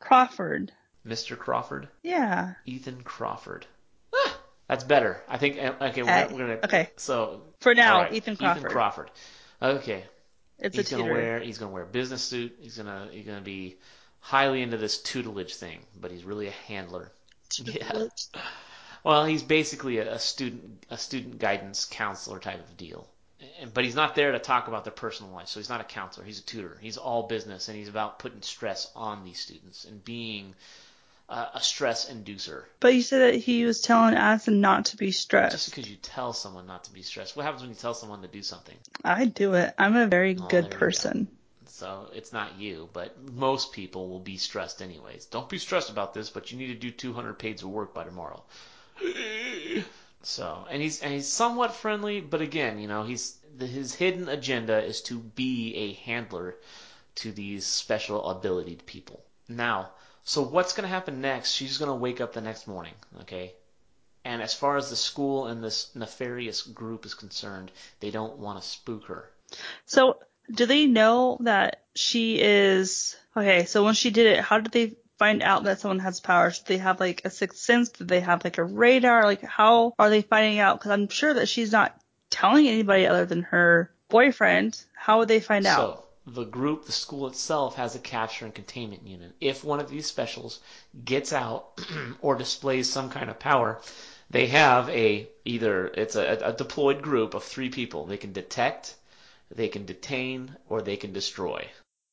[0.00, 0.72] Crawford.
[1.06, 1.36] Mr.
[1.38, 1.88] Crawford.
[2.02, 2.54] Yeah.
[2.64, 3.66] Ethan Crawford.
[4.14, 4.38] Ah,
[4.68, 5.22] That's better.
[5.28, 5.58] I think.
[5.58, 6.32] uh, Okay, we're, Okay.
[6.32, 6.58] we're gonna.
[6.64, 6.90] Okay.
[6.96, 8.58] So For now, all right, Ethan Crawford.
[8.62, 9.10] Ethan Crawford.
[9.62, 10.04] Okay.
[10.58, 11.40] It's he's a gonna wear.
[11.40, 12.56] He's gonna wear a business suit.
[12.60, 13.08] He's gonna.
[13.12, 13.76] He's gonna be
[14.20, 17.12] highly into this tutelage thing, but he's really a handler.
[17.62, 18.06] Yeah.
[19.04, 23.08] Well, he's basically a, a student, a student guidance counselor type of deal.
[23.60, 25.48] And, but he's not there to talk about their personal life.
[25.48, 26.24] So he's not a counselor.
[26.26, 26.76] He's a tutor.
[26.80, 30.54] He's all business, and he's about putting stress on these students and being
[31.28, 32.64] uh, a stress inducer.
[32.80, 35.52] But you said that he was telling Addison not to be stressed.
[35.56, 38.22] Just because you tell someone not to be stressed, what happens when you tell someone
[38.22, 38.76] to do something?
[39.04, 39.74] I do it.
[39.78, 40.76] I'm a very Oh, good you go.
[40.76, 41.28] person.
[41.68, 45.26] So it's not you, but most people will be stressed anyways.
[45.26, 48.04] Don't be stressed about this, but you need to do 200 pages of work by
[48.04, 48.42] tomorrow.
[50.26, 54.84] So, and he's and he's somewhat friendly, but again, you know, he's his hidden agenda
[54.84, 56.56] is to be a handler
[57.16, 59.24] to these special abilitied people.
[59.48, 59.90] Now,
[60.24, 61.52] so what's going to happen next?
[61.52, 63.54] She's going to wake up the next morning, okay?
[64.24, 68.60] And as far as the school and this nefarious group is concerned, they don't want
[68.60, 69.30] to spook her.
[69.84, 70.18] So,
[70.50, 73.64] do they know that she is okay?
[73.64, 76.58] So when she did it, how did they find out that someone has powers?
[76.58, 77.90] Did they have like a sixth sense?
[77.90, 79.24] Did they have like a radar?
[79.24, 80.78] Like how are they finding out?
[80.78, 81.98] Because I'm sure that she's not
[82.30, 84.82] telling anybody other than her boyfriend.
[84.94, 85.76] How would they find out?
[85.76, 89.32] So the group, the school itself, has a capture and containment unit.
[89.40, 90.60] If one of these specials
[91.04, 91.80] gets out
[92.20, 93.80] or displays some kind of power,
[94.30, 98.06] they have a either it's a, a deployed group of three people.
[98.06, 98.94] They can detect,
[99.50, 101.68] they can detain, or they can destroy.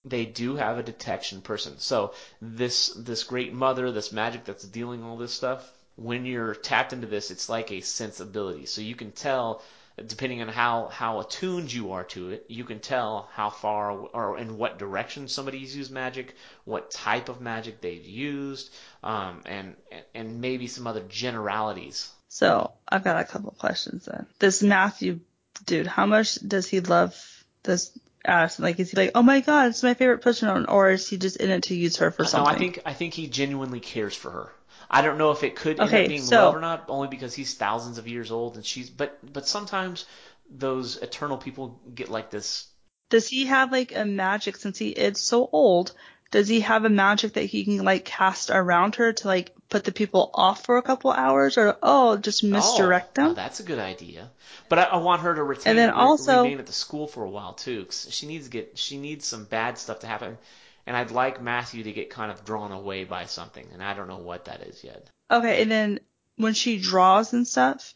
[0.05, 1.79] They do have a detection person.
[1.79, 6.93] So this this great mother, this magic that's dealing all this stuff, when you're tapped
[6.93, 8.65] into this, it's like a sensibility.
[8.65, 9.61] So you can tell
[10.07, 14.37] depending on how, how attuned you are to it, you can tell how far or
[14.37, 16.35] in what direction somebody's used magic,
[16.65, 19.75] what type of magic they've used, um, and
[20.15, 22.11] and maybe some other generalities.
[22.27, 24.25] So I've got a couple questions then.
[24.39, 25.19] This Matthew
[25.65, 27.15] dude, how much does he love
[27.61, 28.63] this Addison?
[28.63, 31.37] Like, is he like, oh my god, it's my favorite person, or is he just
[31.37, 32.51] in it to use her for something?
[32.51, 32.55] No?
[32.55, 34.51] I think I think he genuinely cares for her.
[34.89, 37.07] I don't know if it could end Okay, up being so- love or not, only
[37.07, 38.89] because he's thousands of years old and she's.
[38.89, 40.05] But but sometimes
[40.49, 42.67] those eternal people get like this.
[43.09, 45.93] Does he have like a magic since he is so old?
[46.33, 49.83] Does he have a magic that he can like cast around her to like put
[49.83, 53.31] the people off for a couple hours, or oh, just misdirect oh, them?
[53.31, 54.31] oh, that's a good idea.
[54.67, 57.23] But I, I want her to retain And then also- remain at the school for
[57.23, 60.39] a while too, 'cause she needs to get she needs some bad stuff to happen,
[60.87, 64.07] and I'd like Matthew to get kind of drawn away by something, and I don't
[64.07, 65.07] know what that is yet.
[65.29, 65.99] Okay, and then
[66.37, 67.93] when she draws and stuff,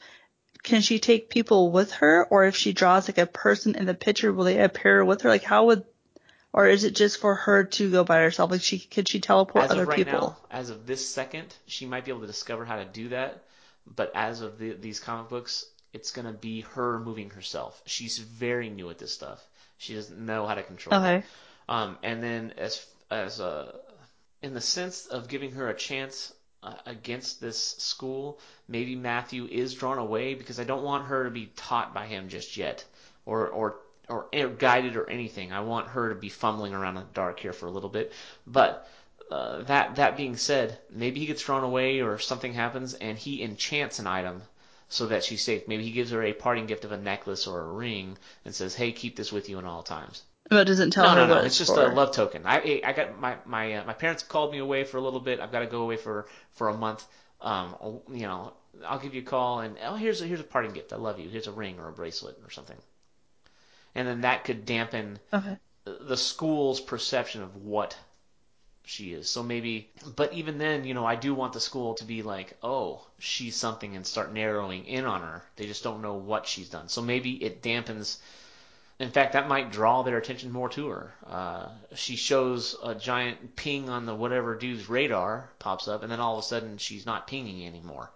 [0.62, 3.96] can she take people with her, or if she draws like a person in the
[3.96, 5.30] picture, will they appear with her?
[5.30, 5.86] Like how would,
[6.54, 8.52] or is it just for her to go by herself?
[8.52, 10.20] Like she could she teleport As other of right people?
[10.20, 13.44] now, as of this second, she might be able to discover how to do that,
[13.86, 17.82] but as of the, these comic books, it's gonna be her moving herself.
[17.86, 19.46] She's very new at this stuff.
[19.78, 21.06] She doesn't know how to control it.
[21.06, 21.24] Okay.
[21.70, 23.72] Um, and then as as uh,
[24.42, 26.34] in the sense of giving her a chance
[26.64, 31.30] uh, against this school, maybe Matthew is drawn away because I don't want her to
[31.30, 32.84] be taught by him just yet,
[33.26, 33.78] or or
[34.10, 35.52] or, or guided or anything.
[35.52, 38.14] I want her to be fumbling around in the dark here for a little bit.
[38.46, 38.88] But
[39.32, 43.44] uh, that that being said, maybe he gets thrown away or something happens and he
[43.44, 44.42] enchants an item
[44.90, 45.68] so that she's safe.
[45.68, 48.76] Maybe he gives her a parting gift of a necklace or a ring and says,
[48.76, 51.34] "Hey, keep this with you in all times." But it doesn't tell no, her no,
[51.34, 51.38] no.
[51.40, 51.86] It's it's just for.
[51.86, 52.44] a love token.
[52.46, 55.42] I I got my my uh, my parents called me away for a little bit.
[55.42, 57.06] I've got to go away for for a month.
[57.42, 58.54] Um, you know,
[58.88, 60.94] I'll give you a call and oh, here's a here's a parting gift.
[60.94, 61.30] I love you.
[61.30, 62.78] Here's a ring or a bracelet or something.
[63.96, 65.58] And then that could dampen Okay.
[65.86, 67.98] the school's perception of what
[68.86, 69.30] she is.
[69.30, 72.56] So maybe, but even then, you know, I do want the school to be like,
[72.64, 75.44] oh, she's something and start narrowing in on her.
[75.58, 76.88] They just don't know what she's done.
[76.88, 78.18] So maybe it dampens.
[79.00, 81.14] In fact, that might draw their attention more to her.
[81.26, 86.20] Uh, she shows a giant ping on the whatever dude's radar pops up, and then
[86.20, 88.10] all of a sudden she's not pinging anymore.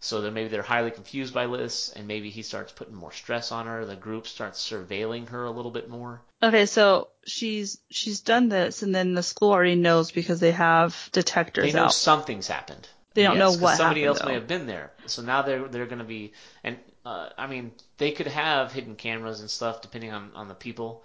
[0.00, 3.50] So then maybe they're highly confused by this, and maybe he starts putting more stress
[3.50, 3.84] on her.
[3.86, 6.20] The group starts surveilling her a little bit more.
[6.42, 11.08] Okay, so she's she's done this, and then the school already knows because they have
[11.12, 11.94] detectors They know out.
[11.94, 12.86] something's happened.
[13.14, 14.92] They don't Yes, know what somebody happened, else may have been there.
[15.06, 16.32] So now they're they're going to be
[16.62, 20.54] and uh, I mean they could have hidden cameras and stuff depending on on the
[20.54, 21.02] people.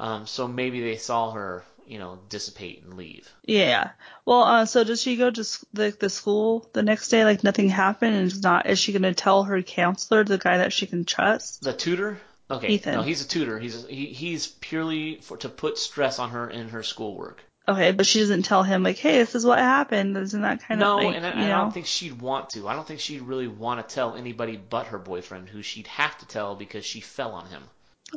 [0.00, 3.28] Um, so maybe they saw her, you know, dissipate and leave.
[3.44, 3.90] Yeah.
[4.24, 7.68] Well, uh, so does she go to the the school the next day like nothing
[7.68, 11.04] happened, and is not is she gonna tell her counselor, the guy that she can
[11.04, 11.62] trust?
[11.62, 12.18] The tutor.
[12.50, 12.94] Okay, Ethan.
[12.94, 13.58] no, he's a tutor.
[13.58, 17.42] He's a, he, he's purely for to put stress on her in her schoolwork.
[17.66, 20.16] Okay, but she doesn't tell him like, hey, this is what happened.
[20.18, 22.68] Isn't that kind No, of like, and I, I don't think she'd want to.
[22.68, 26.18] I don't think she'd really want to tell anybody but her boyfriend, who she'd have
[26.18, 27.62] to tell because she fell on him.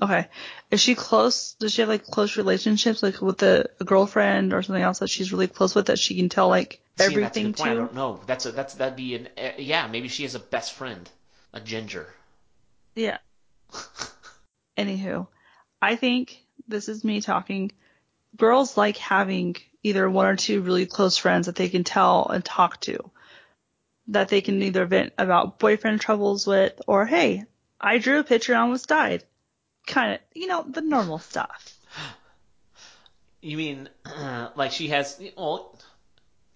[0.02, 0.28] Okay.
[0.70, 1.54] Is she close?
[1.54, 5.10] Does she have like close relationships, like with a, a girlfriend or something else that
[5.10, 7.72] she's really close with that she can tell like See, everything point.
[7.72, 7.80] I to?
[7.80, 8.20] don't know.
[8.26, 9.88] That's a that's that'd be an uh, yeah.
[9.88, 11.10] Maybe she has a best friend,
[11.54, 12.08] a ginger.
[12.96, 13.18] Yeah.
[14.78, 15.28] Anywho,
[15.82, 17.72] I think this is me talking.
[18.36, 22.44] Girls like having either one or two really close friends that they can tell and
[22.44, 23.10] talk to.
[24.10, 27.46] That they can either vent about boyfriend troubles with, or hey,
[27.80, 29.24] I drew a picture and almost died.
[29.88, 31.74] Kind of, you know, the normal stuff.
[33.42, 33.90] You mean
[34.56, 35.80] like she has well,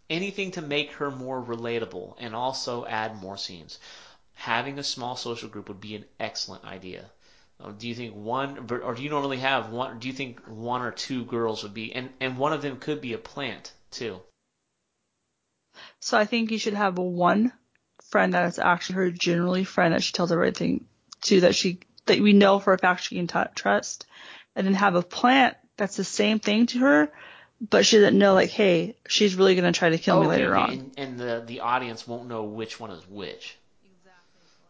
[0.09, 3.79] anything to make her more relatable and also add more scenes.
[4.33, 7.09] Having a small social group would be an excellent idea.
[7.59, 9.99] Uh, Do you think one, or do you normally have one?
[9.99, 13.01] Do you think one or two girls would be, and and one of them could
[13.01, 14.19] be a plant too?
[15.99, 17.53] So I think you should have one
[18.09, 20.85] friend that is actually her generally friend that she tells everything
[21.21, 21.79] to that she
[22.12, 24.06] that we know for a fact she can t- trust,
[24.56, 27.12] and then have a plant that's the same thing to her,
[27.60, 30.56] but she doesn't know like, hey, she's really gonna try to kill me oh, later
[30.56, 30.69] okay, on.
[30.71, 33.58] And, and the the audience won't know which one is which.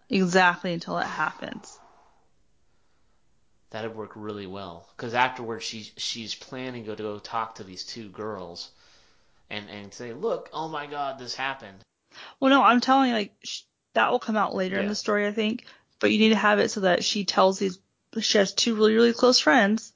[0.10, 1.80] Exactly until it happens.
[3.70, 4.90] That'd work really well.
[4.96, 8.72] Because afterwards, she's she's planning to go talk to these two girls,
[9.50, 11.78] and and say, look, oh my God, this happened.
[12.40, 13.62] Well, no, I'm telling you, like sh-
[13.94, 15.66] that will come out later in the story, I think.
[16.02, 17.80] But you need to have it so that she tells these.
[18.20, 19.94] She has two really, really close friends,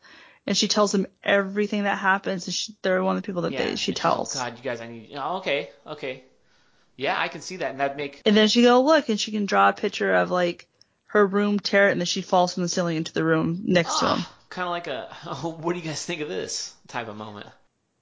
[0.47, 3.51] and she tells them everything that happens, and she, they're one of the people that
[3.51, 3.65] Yeah.
[3.65, 4.33] they, she tells.
[4.33, 5.11] Oh God, you guys, I need.
[5.15, 6.23] Oh, okay, okay.
[6.95, 8.21] Yeah, I can see that, and that'd make.
[8.25, 10.69] And then she go look, and she can draw a picture of like
[11.07, 13.99] her room tear it, and then she falls from the ceiling into the room next
[13.99, 14.19] to him.
[14.19, 17.17] Ah, kind of like a, oh, what do you guys think of this type of
[17.17, 17.47] moment?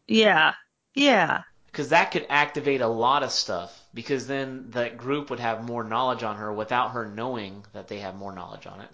[0.07, 0.53] Yeah,
[0.93, 3.83] yeah, Because that could activate a lot of stuff.
[3.95, 7.99] Because then that group would have more knowledge on her without her knowing that they
[7.99, 8.89] have more knowledge on it.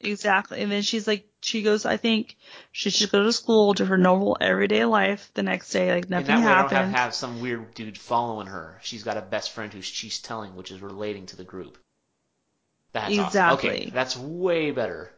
[0.00, 0.60] exactly.
[0.60, 2.36] And then she's like, she goes, I think
[2.72, 6.34] she should go to school to her normal everyday life the next day, like nothing
[6.34, 8.78] And that way, I don't have have some weird dude following her.
[8.82, 11.78] She's got a best friend who she's telling, which is relating to the group.
[12.92, 13.26] That's awesome.
[13.26, 13.70] Exactly.
[13.70, 15.10] Okay, that's way better.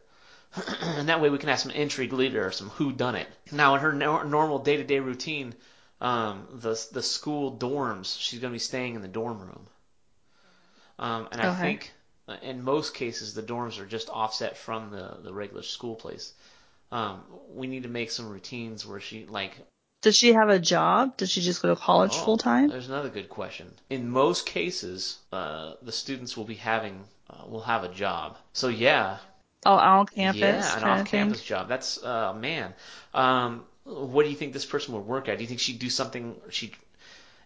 [0.81, 3.27] and that way we can have some intrigue later, some who done it.
[3.51, 5.55] Now in her no- normal day-to-day routine,
[6.03, 8.19] um, the the school dorms.
[8.19, 9.67] She's going to be staying in the dorm room.
[10.99, 11.49] Um, and I Okay.
[11.49, 11.91] think
[12.27, 16.33] uh, in most cases the dorms are just offset from the the regular school place.
[16.91, 19.53] Um, we need to make some routines where she like
[20.01, 21.17] Does she have a job?
[21.17, 22.69] Does she just go to college Oh, full time?
[22.69, 23.73] There's another good question.
[23.89, 28.37] In most cases, uh, the students will be having uh, will have a job.
[28.53, 29.17] So yeah,
[29.65, 30.41] Oh, on campus.
[30.41, 31.67] yeah, an off-campus job.
[31.67, 32.73] That's uh, man.
[33.13, 35.37] Um, what do you think this person would work at?
[35.37, 36.35] Do you think she'd do something?
[36.49, 36.71] She,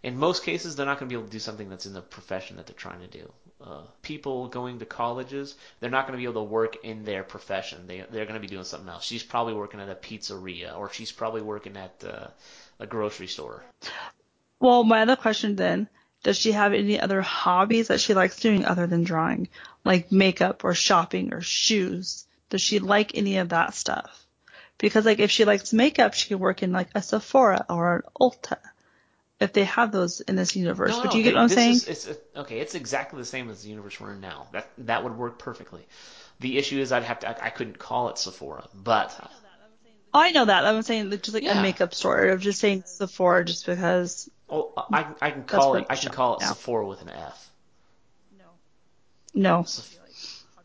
[0.03, 2.01] in most cases, they're not going to be able to do something that's in the
[2.01, 3.31] profession that they're trying to do.
[3.59, 7.23] Uh, people going to colleges, they're not going to be able to work in their
[7.23, 7.87] profession.
[7.87, 9.03] They they're going to be doing something else.
[9.03, 12.27] She's probably working at a pizzeria, or she's probably working at uh,
[12.79, 13.63] a grocery store.
[14.59, 15.89] Well, my other question then,
[16.23, 19.49] does she have any other hobbies that she likes doing other than drawing?
[19.83, 22.27] Like makeup or shopping or shoes?
[22.49, 24.26] Does she like any of that stuff?
[24.77, 28.01] Because like if she likes makeup, she could work in like a Sephora or an
[28.19, 28.57] Ulta.
[29.39, 30.97] If they have those in this universe.
[30.97, 31.73] No, But do you get what I'm saying?
[31.73, 32.59] Is, it's uh, okay.
[32.59, 34.47] It's exactly the same as the universe we're in now.
[34.51, 35.85] That that would work perfectly.
[36.39, 37.29] The issue is I'd have to.
[37.29, 39.15] I, I couldn't call it Sephora, but
[40.13, 40.65] Oh, I know that.
[40.65, 41.59] I'm saying just like Yeah.
[41.59, 42.29] a makeup store.
[42.29, 44.29] I'm just saying Sephora just because.
[44.49, 45.85] oh, I I can call it.
[45.89, 46.47] I can call it now.
[46.49, 47.49] Sephora with an F.
[48.35, 48.45] No.
[49.35, 49.65] No,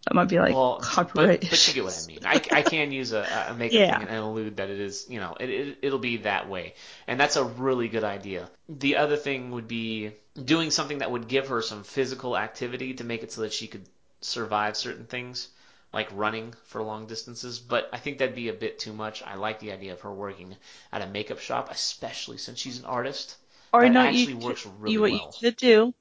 [0.06, 1.48] that might be like Well, copyright.
[1.50, 2.20] but you get what I mean.
[2.24, 3.98] I, I can use a, a makeup Yeah.
[3.98, 6.74] thing and allude that it is, you know, it, it, it'll be that way.
[7.06, 8.50] And that's a really good idea.
[8.68, 10.12] The other thing would be
[10.44, 13.66] doing something that would give her some physical activity to make it so that she
[13.68, 13.88] could
[14.20, 15.48] survive certain things,
[15.92, 17.58] like running for long distances.
[17.60, 19.22] But I think that'd be a bit too much.
[19.22, 20.56] I like the idea of her working
[20.92, 23.36] at a makeup shop, especially since she's an artist.
[23.72, 25.36] Or that no, actually you works really you, what well.
[25.40, 25.94] you could do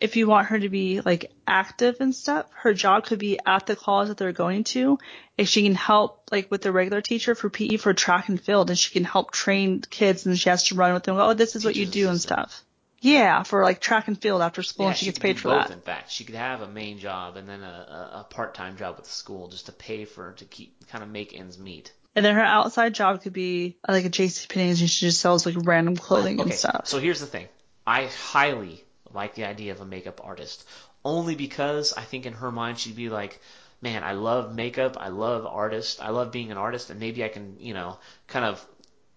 [0.00, 2.46] if you want her to be like active and stuff.
[2.52, 4.98] Her job could be at the college that they're going to.
[5.36, 8.70] If she can help like with the regular teacher for PE for track and field,
[8.70, 11.16] and she can help train kids, and she has to run with them.
[11.16, 12.62] Oh, this is what you do and stuff.
[13.00, 15.68] Yeah, for like track and field after school, Yeah, and she gets paid for both,
[15.68, 15.74] that.
[15.74, 19.04] In fact, she could have a main job and then a, a, part-time job with
[19.06, 21.92] the school just to pay for to keep kind of make ends meet.
[22.16, 25.46] And then her outside job could be like a JC Penney's, and she just sells
[25.46, 26.88] like random clothing Okay, and stuff.
[26.88, 27.46] so here's the thing.
[27.86, 30.66] I highly like the idea of a makeup artist,
[31.04, 33.40] only because I think in her mind she'd be like,
[33.80, 37.28] man, I love makeup, I love artist, I love being an artist, and maybe I
[37.28, 38.64] can, you know, kind of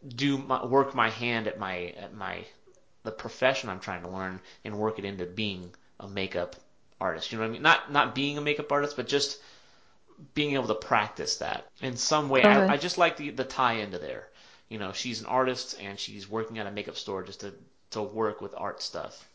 [0.08, 2.45] do my, work my hand at my at my
[3.04, 6.56] the profession I'm trying to learn and work it into being a makeup
[6.99, 7.32] artist.
[7.32, 7.62] You know what I mean?
[7.62, 9.39] Not not being a makeup artist, but just
[10.34, 12.41] being able to practice that in some way.
[12.41, 12.49] Okay.
[12.49, 14.27] I, I just like the the tie into there.
[14.69, 17.54] You know, she's an artist and she's working at a makeup store just to
[17.91, 19.27] to work with art stuff.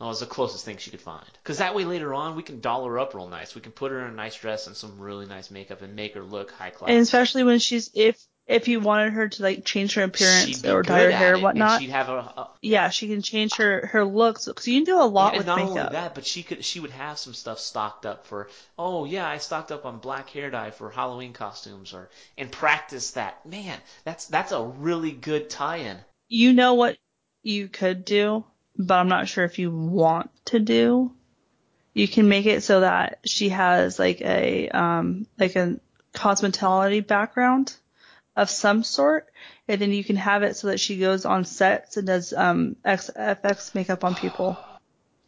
[0.00, 1.26] Oh, that was the closest thing she could find.
[1.42, 3.54] Because that way later on we can doll her up real nice.
[3.54, 6.14] We can put her in a nice dress and some really nice makeup and make
[6.14, 6.90] her look high class.
[6.90, 10.82] And especially when she's if if you wanted her to like change her appearance or
[10.82, 13.86] dye her hair or and whatnot, she'd have a, a yeah, she can change her
[13.86, 15.70] her looks because you can do a lot and with not makeup.
[15.70, 19.28] only that, but she could she would have some stuff stocked up for oh yeah,
[19.28, 23.44] I stocked up on black hair dye for Halloween costumes or and practice that.
[23.46, 25.98] Man, that's that's a really good tie-in.
[26.28, 26.98] You know what
[27.42, 28.44] you could do,
[28.80, 31.12] but I'm not sure if you want to do.
[31.92, 35.78] You can make it so that she has like a um like a
[36.14, 37.74] cosmetology background
[38.36, 39.28] of some sort,
[39.68, 42.76] and then you can have it so that she goes on sets and does um
[42.84, 44.64] FX makeup on people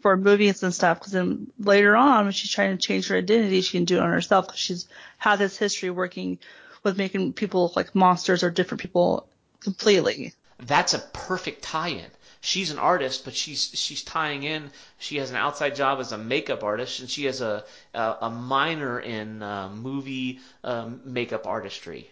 [0.00, 0.98] for movies and stuff.
[0.98, 4.02] Because then later on, when she's trying to change her identity, she can do it
[4.02, 4.88] on herself because she's
[5.18, 6.38] had this history working
[6.84, 9.28] with making people look like monsters or different people
[9.60, 10.32] completely.
[10.58, 12.10] That's a perfect tie-in.
[12.44, 14.70] She's an artist, but she's she's tying in.
[14.98, 18.30] She has an outside job as a makeup artist, and she has a a, a
[18.30, 22.10] minor in uh, movie um, makeup artistry.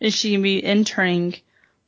[0.00, 1.34] and she can be interning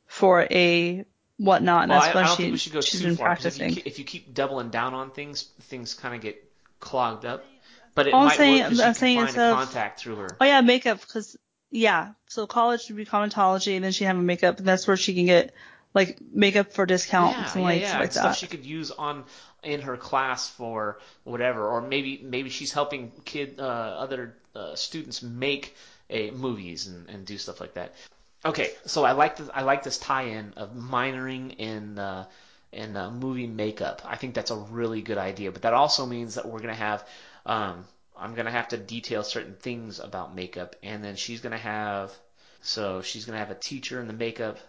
[0.07, 1.05] for a
[1.37, 3.07] whatnot, and Well, that's I, when I don't she think we should go she's too
[3.07, 3.83] been far 'cause if you, practicing.
[3.85, 6.43] if you keep doubling down on things, things kind of get
[6.79, 7.45] clogged up.
[7.93, 10.37] But it All I'm might saying- work I'm saying find a of- contact through her.
[10.41, 11.37] Oh yeah, makeup because
[11.69, 14.97] yeah, so college would be cosmetology, and then she'd have a makeup, and that's where
[14.97, 15.53] she can get
[15.93, 17.89] like makeup for discount yeah, and like yeah.
[17.89, 18.37] stuff like stuff that.
[18.37, 19.23] she could use on
[19.63, 25.21] in her class for whatever, or maybe maybe she's helping kid uh, other uh, students
[25.21, 25.75] make
[26.09, 27.93] a movies and, and do stuff like that.
[28.45, 29.49] Okay, so I like this.
[29.53, 32.25] I like this tie-in of minoring in uh,
[32.71, 34.01] in uh, movie makeup.
[34.05, 35.51] I think that's a really good idea.
[35.51, 37.05] But that also means that we're gonna have.
[37.45, 37.85] Um,
[38.17, 42.11] I'm gonna have to detail certain things about makeup, and then she's gonna have.
[42.61, 44.59] So she's gonna have a teacher in the makeup.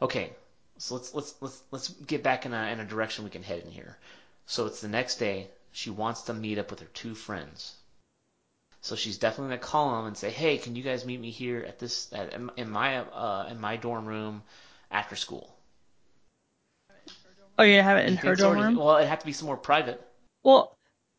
[0.00, 0.30] Okay,
[0.78, 3.62] so let's let's let's let's get back in a in a direction we can head
[3.64, 3.96] in here.
[4.46, 5.48] So it's the next day.
[5.72, 7.74] She wants to meet up with her two friends.
[8.80, 11.64] So she's definitely gonna call them and say, "Hey, can you guys meet me here
[11.66, 14.42] at this at, in- my uh, in my dorm room
[14.90, 15.54] after school?"
[17.58, 18.76] Oh, gonna have it in her dorm or- room?
[18.76, 20.00] Well, it'd have to be somewhere private.
[20.44, 20.76] Well,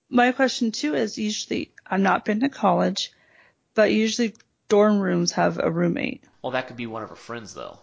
[0.10, 3.12] my question too is usually I've not been to college,
[3.76, 4.36] but usually
[4.70, 6.24] dorm rooms have a roommate.
[6.42, 7.78] Well, that could be one of her friends though.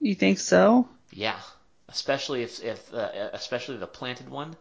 [0.00, 0.88] You think so?
[1.10, 1.38] Yeah,
[1.88, 4.56] especially if if uh, especially the planted one,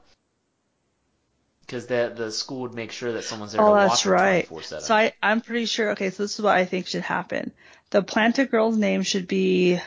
[1.62, 4.50] because the the school would make sure that someone's there Oh, to that's right.
[4.64, 5.92] So I, I'm pretty sure.
[5.92, 7.52] Okay, so this is what I think should happen.
[7.90, 9.80] The planted girl's name should be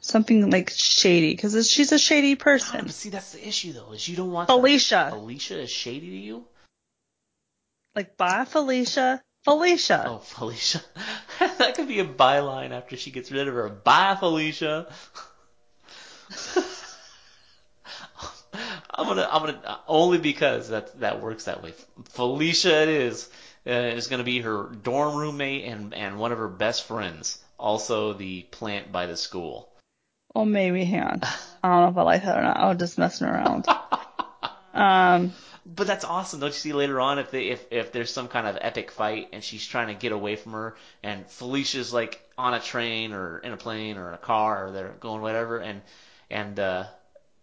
[0.00, 2.84] something like shady because she's a shady person.
[2.84, 6.16] but see, that's the issue though, is you don't want Felicia, Alicia is shady to
[6.16, 6.44] you.
[7.94, 10.04] like bye Felicia, Felicia.
[10.06, 10.80] Oh, Felicia,
[11.38, 13.68] that could be a byline after she gets rid of her.
[13.68, 14.92] Bye, Felicia.
[18.90, 21.72] I'm gonna, I'm gonna, only because that that works that way.
[22.10, 23.28] Felicia, it is,
[23.66, 28.12] uh, is gonna be her dorm roommate and and one of her best friends, also
[28.12, 29.68] the plant by the school.
[30.34, 31.20] Well, maybe hang on.
[31.62, 32.56] I don't know if I like that or not.
[32.56, 33.66] I was just messing around.
[34.78, 35.32] Um,
[35.66, 36.40] But that's awesome.
[36.40, 39.28] Don't you see later on if they if if there's some kind of epic fight
[39.32, 43.38] and she's trying to get away from her and Felicia's like on a train or
[43.38, 45.82] in a plane or in a car or they're going whatever and
[46.30, 46.84] and uh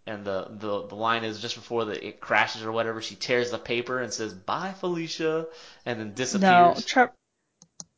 [0.08, 3.52] and the the the line is just before the it crashes or whatever she tears
[3.52, 5.46] the paper and says bye Felicia
[5.86, 6.96] and then no, disappears.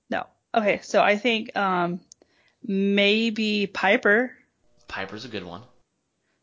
[0.10, 0.26] No.
[0.54, 2.02] Okay, so I think um
[2.64, 4.36] maybe Piper.
[4.90, 5.62] Piper's a good one.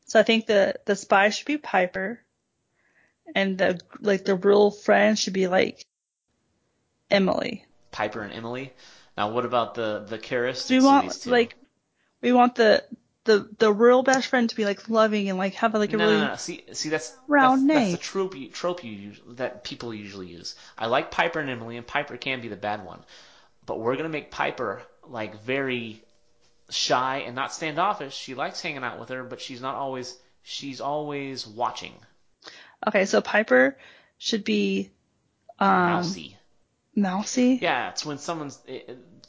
[0.06, 2.20] So I think the the spy should be Piper,
[3.34, 5.86] and the like the real friend should be like
[7.10, 7.64] Emily.
[7.90, 8.72] Piper and Emily.
[9.16, 10.70] Now what about the the Karis?
[10.70, 11.56] We want like
[12.20, 12.84] we want the
[13.24, 16.04] the the real best friend to be like loving and like have like a no,
[16.04, 16.36] really no, no.
[16.36, 20.54] See, see, that's round that's, that's the trope you, trope you that people usually use.
[20.78, 23.00] I like Piper and Emily, and Piper can be the bad one,
[23.66, 26.02] but we're gonna make Piper like very
[26.70, 28.14] shy and not standoffish.
[28.14, 30.16] She likes hanging out with her, but she's not always.
[30.42, 31.94] She's always watching.
[32.86, 33.76] Okay, so Piper
[34.18, 34.90] should be
[35.58, 36.36] um Mousy.
[36.94, 37.58] mousy.
[37.60, 38.58] Yeah, it's when someone's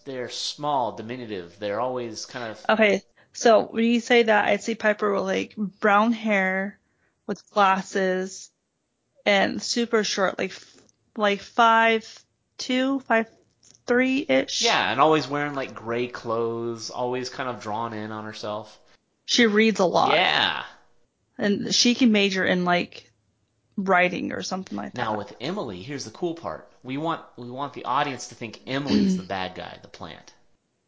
[0.06, 1.58] they're small, diminutive.
[1.60, 3.01] They're always kind of Okay,
[3.34, 6.80] so when you say that, I see Piper with like brown hair,
[7.28, 8.51] with glasses,
[9.26, 10.53] and super short, like
[11.18, 12.08] like five
[12.58, 13.28] two, five
[13.88, 14.62] three ish.
[14.64, 18.80] yeah, and always wearing like gray clothes, always kind of drawn in on herself.
[19.26, 20.14] She reads a lot.
[20.14, 20.64] Yeah.
[21.38, 23.12] And she can major in like
[23.78, 25.02] writing or something like that.
[25.02, 26.70] Now with Emily, here's the cool part.
[26.84, 30.34] We want we want the audience to think Emily's the bad guy, the plant.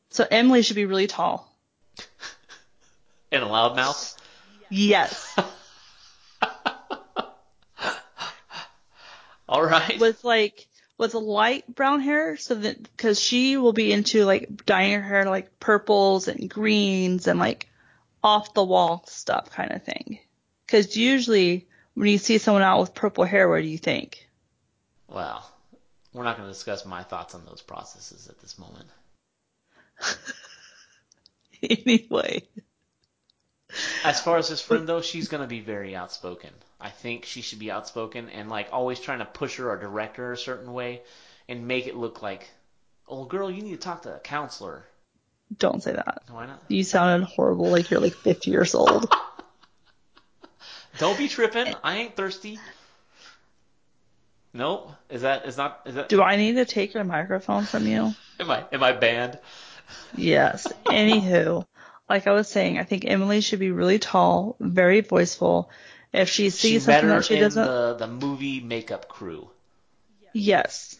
[0.09, 1.53] So Emily should be really tall.
[3.29, 4.15] And a loudmouth.
[4.69, 5.37] Yes.
[9.49, 9.99] All right.
[9.99, 10.67] with like
[10.97, 15.25] with light brown hair so that because she will be into like dyeing her hair
[15.25, 17.69] like purples and greens and like
[18.23, 20.19] off the wall stuff kind of thing
[20.65, 21.67] because usually
[21.97, 24.29] when you see someone out with purple hair what do you think
[25.07, 25.49] Well,
[26.13, 28.85] we're not going to discuss my thoughts on those processes at this moment.
[31.63, 32.43] anyway
[34.03, 36.51] As far as his friend though, she's going to be very outspoken.
[36.79, 40.17] I think she should be outspoken and like always trying to push her or direct
[40.17, 41.01] her a certain way
[41.49, 42.47] and make it look like,
[43.07, 44.85] "Oh, girl, you need to talk to a counselor."
[45.57, 46.61] don't say that Why not?
[46.67, 49.09] you sounded horrible like you're like 50 years old
[50.99, 51.73] Don't be tripping.
[51.83, 52.59] I ain't thirsty.
[54.53, 54.91] Nope.
[55.09, 58.13] Is that is not is that do i need to take your microphone from you
[58.39, 59.37] am I am I banned?
[60.15, 60.67] Yes.
[60.85, 61.65] Anywho,
[62.09, 65.69] like I was saying, I think Emily should be really tall, very voiceful.
[66.11, 69.49] If she sees met something that she in doesn't, the the movie makeup crew.
[70.33, 70.99] yes,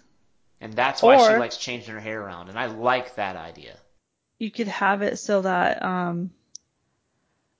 [0.61, 2.49] And that's why she likes changing her hair around.
[2.49, 3.75] And I like that idea.
[4.39, 6.31] you could have it so that um,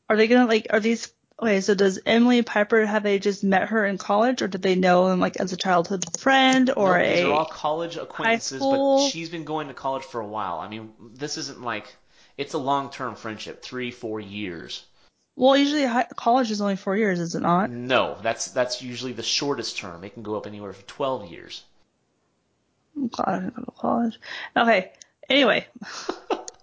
[0.10, 1.12] are they gonna like are these
[1.42, 1.62] okay?
[1.62, 5.10] So does Emily Piper have they just met her in college, or did they know
[5.10, 9.10] them like as a childhood friend or Nope, these a are all college acquaintances, but
[9.10, 10.60] she's been going to college for a while.
[10.60, 11.96] I mean, this isn't like
[12.38, 14.86] it's a long term friendship, three, four years.
[15.36, 17.70] well, usually high, college is only four years, is it not?
[17.70, 20.04] No, that's that's usually the shortest term.
[20.04, 21.64] It can go up anywhere from twelve years.
[23.00, 24.20] Oh, God, I didn't go to college.
[24.56, 24.92] Okay.
[25.30, 25.68] Anyway.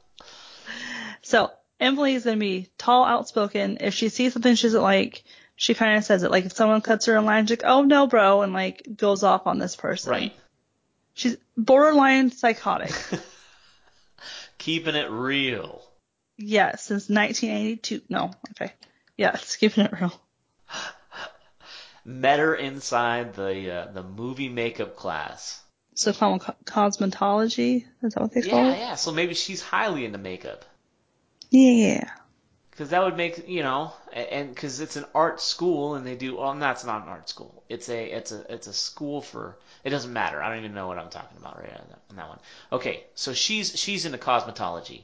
[1.22, 1.50] so
[1.80, 3.78] Emily is gonna be tall, outspoken.
[3.80, 5.24] If she sees something she doesn't like,
[5.56, 6.30] she kind of says it.
[6.30, 9.22] Like if someone cuts her in line, she's like, "Oh no, bro," and like goes
[9.22, 10.10] off on this person.
[10.12, 10.32] Right.
[11.14, 12.92] She's borderline psychotic.
[14.58, 15.82] Keeping it real.
[16.38, 18.02] yes, since 1982.
[18.08, 18.72] No, okay.
[19.16, 20.12] Yes, keeping it real.
[22.04, 25.60] Met her inside the uh, the movie makeup class.
[25.94, 27.84] So call cosmetology.
[28.02, 28.78] Is that what they call Yeah, it?
[28.78, 28.94] yeah.
[28.96, 30.64] So maybe she's highly into makeup.
[31.54, 32.10] Yeah.
[32.70, 36.36] because that would make you know, and because it's an art school and they do.
[36.36, 37.62] Well, that's not an art school.
[37.68, 39.56] It's a it's a it's a school for.
[39.84, 40.42] It doesn't matter.
[40.42, 42.38] I don't even know what I'm talking about right on that, on that one.
[42.72, 45.02] Okay, so she's she's into cosmetology,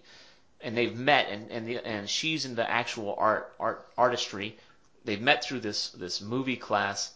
[0.60, 4.56] and they've met, and and the, and she's into actual art art artistry.
[5.04, 7.12] They've met through this this movie class.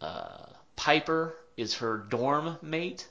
[0.00, 3.08] Uh, Piper is her dorm mate.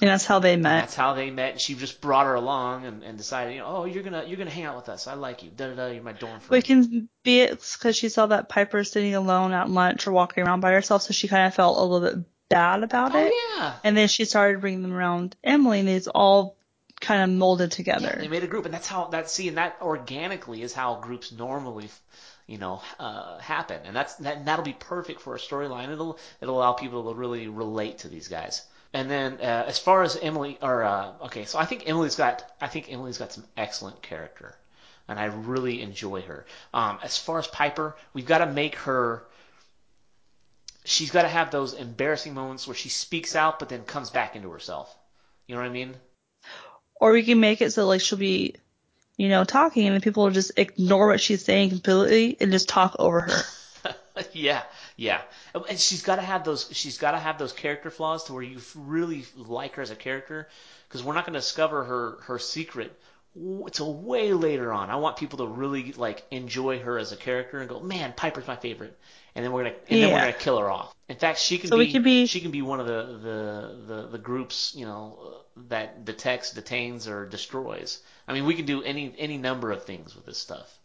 [0.00, 0.80] And that's how they met.
[0.80, 1.52] that's how they met.
[1.52, 4.36] And she just brought her along and, and decided, you know, oh, you're gonna you're
[4.36, 5.06] gonna hang out with us.
[5.08, 5.50] I like you.
[5.50, 5.86] Da da da.
[5.88, 6.48] You're my dorm friend.
[6.48, 10.12] But it can be it's because she saw that Piper sitting alone at lunch or
[10.12, 13.32] walking around by herself, so she kind of felt a little bit bad about it.
[13.32, 13.74] oh yeah.
[13.82, 16.56] And then she started bringing them around Emily, and it's all
[17.00, 18.10] kind of molded together.
[18.14, 20.96] Yeah, they made a group, and that's how that see, and that organically is how
[21.00, 21.88] groups normally,
[22.46, 24.46] you know, uh, happen, and that's that.
[24.46, 25.92] That'll be perfect for a storyline.
[25.92, 28.62] It'll it'll allow people to really relate to these guys.
[28.92, 32.44] And then uh, as far as Emily, or uh, okay, so I think Emily's got,
[32.60, 34.56] I think Emily's got some excellent character,
[35.06, 36.46] and I really enjoy her.
[36.72, 39.24] Um, as far as Piper, we've got to make her.
[40.84, 44.36] She's got to have those embarrassing moments where she speaks out, but then comes back
[44.36, 44.94] into herself.
[45.46, 45.94] You know what I mean?
[46.98, 48.54] Or we can make it so like she'll be,
[49.18, 52.96] you know, talking, and people will just ignore what she's saying completely and just talk
[52.98, 53.94] over her.
[54.32, 54.62] yeah,
[54.98, 55.20] yeah,
[55.54, 56.68] and she's got to have those.
[56.72, 59.96] She's got to have those character flaws to where you really like her as a
[59.96, 60.48] character,
[60.88, 62.98] because we're not going to discover her her secret
[63.36, 64.90] until way later on.
[64.90, 68.48] I want people to really like enjoy her as a character and go, man, Piper's
[68.48, 68.98] my favorite,
[69.36, 70.92] and then we're gonna and then we're gonna kill her off.
[71.08, 74.08] In fact, she can So be, be- she can be one of the the the,
[74.08, 78.00] the groups you know that detects, detains, or destroys.
[78.26, 80.77] I mean, we can do any any number of things with this stuff.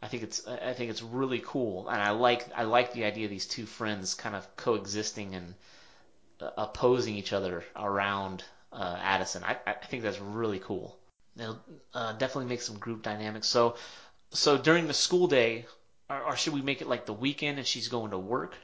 [0.00, 3.24] I think it's I think it's really cool, and I like I like the idea
[3.24, 5.54] of these two friends kind of coexisting and
[6.40, 9.42] uh, opposing each other around uh, Addison.
[9.42, 10.96] I, I think that's really cool.
[11.36, 11.58] It'll
[11.94, 13.48] uh, definitely make some group dynamics.
[13.48, 13.74] So
[14.30, 15.66] so during the school day,
[16.08, 18.54] or, or should we make it like the weekend and she's going to work?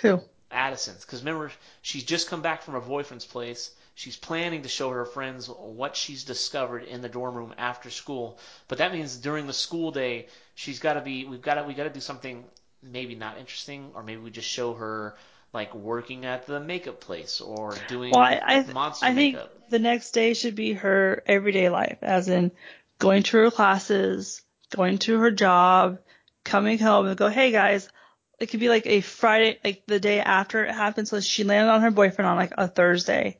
[0.00, 0.20] Who?
[0.50, 1.50] Addison's, because remember
[1.82, 3.70] she's just come back from her boyfriend's place.
[3.96, 8.38] She's planning to show her friends what she's discovered in the dorm room after school.
[8.66, 11.24] But that means during the school day, she's got to be.
[11.24, 11.62] We've got to.
[11.64, 12.44] We got to do something
[12.82, 15.14] maybe not interesting, or maybe we just show her
[15.52, 19.70] like working at the makeup place or doing Well, I I, monster I think makeup.
[19.70, 22.50] the next day should be her everyday life, as in
[22.98, 24.42] going to her classes,
[24.74, 26.00] going to her job,
[26.42, 27.88] coming home and go, hey guys.
[28.40, 31.06] It could be like a Friday, like the day after it happened.
[31.06, 33.38] So she landed on her boyfriend on like a Thursday.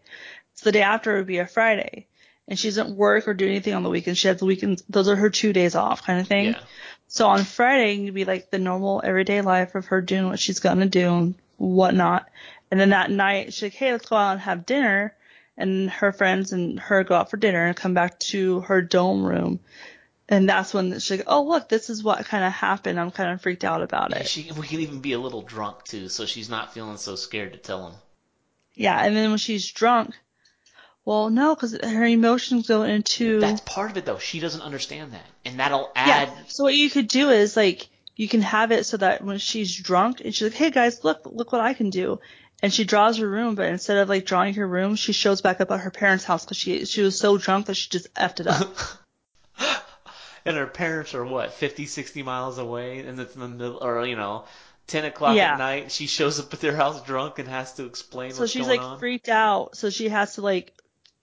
[0.55, 2.07] So the day after would be a Friday.
[2.47, 4.19] And she doesn't work or do anything on the weekends.
[4.19, 4.85] She has the weekends.
[4.89, 6.47] Those are her two days off kind of thing.
[6.47, 6.61] Yeah.
[7.09, 10.61] So on Friday, it'd be like the normal everyday life of her doing what she's
[10.61, 12.29] gonna do and whatnot.
[12.71, 15.15] And then that night, she's like, hey, let's go out and have dinner.
[15.57, 19.25] And her friends and her go out for dinner and come back to her dome
[19.25, 19.61] room.
[20.29, 22.99] And that's when she's like, oh, look, this is what kind of happened.
[22.99, 24.29] I'm kind of freaked out about Yeah, it.
[24.29, 27.53] she we can even be a little drunk too, so she's not feeling so scared
[27.53, 27.95] to tell him.
[28.75, 28.99] Yeah.
[29.03, 30.15] And then when she's drunk,
[31.05, 33.41] well, no, because her emotions go into.
[33.41, 34.19] That's part of it though.
[34.19, 36.29] She doesn't understand that, and that'll add.
[36.29, 36.35] Yeah.
[36.49, 39.75] So what you could do is like you can have it so that when she's
[39.75, 42.21] drunk and she's like, "Hey guys, look, look what I can do,"
[42.63, 45.61] and she draws her room, but instead of like drawing her room, she shows back
[45.61, 48.41] up at her parents' house because she she was so drunk that she just effed
[48.41, 48.75] it up.
[50.45, 54.05] and her parents are what 50 60 miles away and it's in the middle or
[54.07, 54.45] you know
[54.89, 55.53] 10 o'clock Yeah.
[55.53, 58.69] at night she shows up at their house drunk and has to explain so she's
[58.69, 60.73] like on freaked out, so she has to like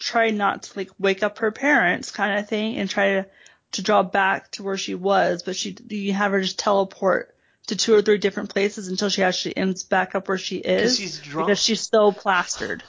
[0.02, 3.26] try not to like wake up her parents, kind of thing, and try to
[3.74, 7.34] to draw back to where she was, but she you have her just teleport
[7.68, 10.98] to two or three different places until she actually ends back up where she is
[10.98, 11.48] she's drunk.
[11.48, 12.84] because she's so plastered.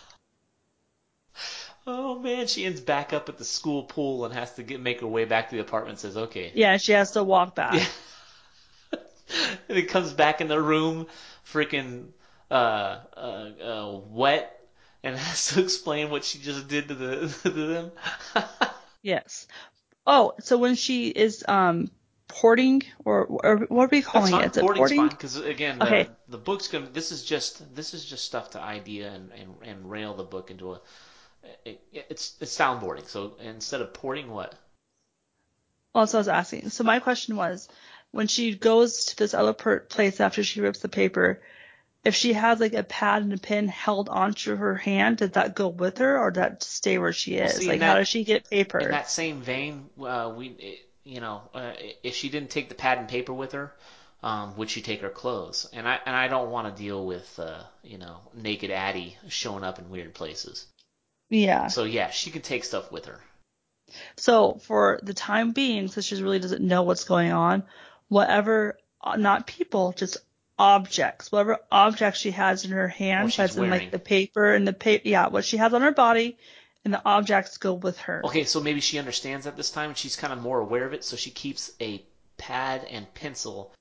[1.86, 5.00] oh man she ends back up at the school pool and has to get make
[5.00, 7.74] her way back to the apartment says okay Yeah, she has to walk back.
[7.74, 8.98] Yeah.
[9.68, 11.06] and it comes back in the room
[11.46, 12.08] freaking
[12.50, 13.18] uh, uh,
[13.62, 14.61] uh, wet
[15.02, 17.92] and has to explain what she just did to the to them
[19.02, 19.48] Yes.
[20.06, 21.90] Oh, so when she is um
[22.28, 24.52] porting or, or what are we calling it?
[24.52, 25.08] Is it porting?
[25.08, 26.08] because again, the, Okay.
[26.28, 26.86] the book's gonna.
[26.86, 30.50] This is just this is just stuff to idea and, and, and rail the book
[30.50, 30.80] into a.
[31.64, 33.08] It, it's it's soundboarding.
[33.08, 34.54] So instead of porting, what?
[35.94, 36.70] Well, what I was asking.
[36.70, 37.68] So my question was,
[38.12, 41.42] when she goes to this other place after she rips the paper,
[42.04, 45.54] if she has like a pad and a pen held onto her hand, did that
[45.54, 47.56] go with her or does that stay where she is?
[47.56, 48.78] see, like, how does she get paper?
[48.80, 51.72] In that same vein, uh, we it, you know uh,
[52.02, 53.72] if she didn't take the pad and paper with her.
[54.24, 55.68] Um, would she take her clothes?
[55.72, 59.64] And I and I don't want to deal with uh, you know naked Addie showing
[59.64, 60.66] up in weird places.
[61.28, 61.66] yeah.
[61.66, 63.18] So yeah, she can take stuff with her.
[64.16, 67.64] So for the time being, since she really doesn't know what's going on,
[68.08, 70.18] whatever, uh, not people, just
[70.58, 74.72] objects, whatever objects she has in her hand, that's in like the paper and the
[74.72, 76.36] paper, yeah, what she has on her body,
[76.84, 78.22] and the objects go with her.
[78.24, 80.92] Okay, so maybe she understands at this time and she's kind of more aware of
[80.92, 82.04] it, so she keeps a
[82.36, 83.72] pad and pencil.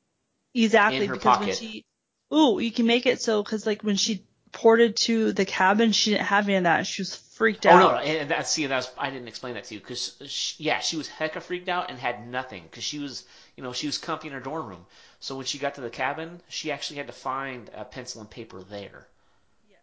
[0.54, 1.58] Exactly, in her because when pocket.
[1.58, 1.86] she,
[2.34, 6.12] ooh, you can make it so, because like when she ported to the cabin, she
[6.12, 6.86] didn't have any of that.
[6.86, 7.80] She was freaked Oh out.
[7.80, 10.98] no, no, and that see, that's I didn't explain that to you because yeah, she
[10.98, 13.24] was hecka freaked out and had nothing because she was,
[13.56, 14.86] you know, she was comfy in her dorm room.
[15.22, 18.30] So when she got to the cabin, she actually had to find a pencil and
[18.30, 19.08] paper there,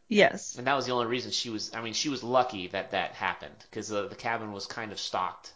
[0.09, 0.57] Yes.
[0.57, 1.71] and that was the only reason she was.
[1.75, 4.99] I mean, she was lucky that that happened because the the cabin was kind of
[5.01, 5.53] stocked.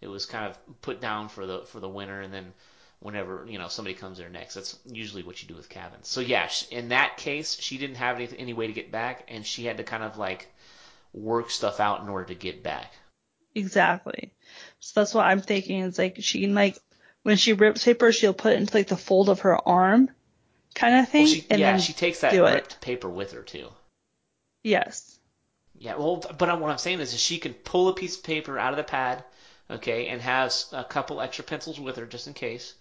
[0.00, 2.54] It was kind of put down for the for the winter, and then
[3.00, 6.08] whenever you know somebody comes there next, that's usually what you do with cabins.
[6.08, 9.46] So yeah, in that case, she didn't have any any way to get back, and
[9.46, 10.48] she had to kind of like
[11.14, 12.92] work stuff out in order to get back.
[13.54, 14.32] Exactly.
[14.80, 15.82] So that's what I'm thinking.
[15.84, 16.78] It's like she can like
[17.24, 20.10] when she rips paper, she'll put it into like the fold of her arm,
[20.74, 21.24] kind of thing.
[21.24, 22.54] Well, she, and yeah, then she takes that do it.
[22.54, 23.68] ripped paper with her too.
[24.62, 25.18] yes,
[25.78, 28.58] Yeah, well, but what I'm saying is, is she can pull a piece of paper
[28.58, 29.24] out of the pad,
[29.70, 32.74] okay, and has a couple extra pencils with her just in case,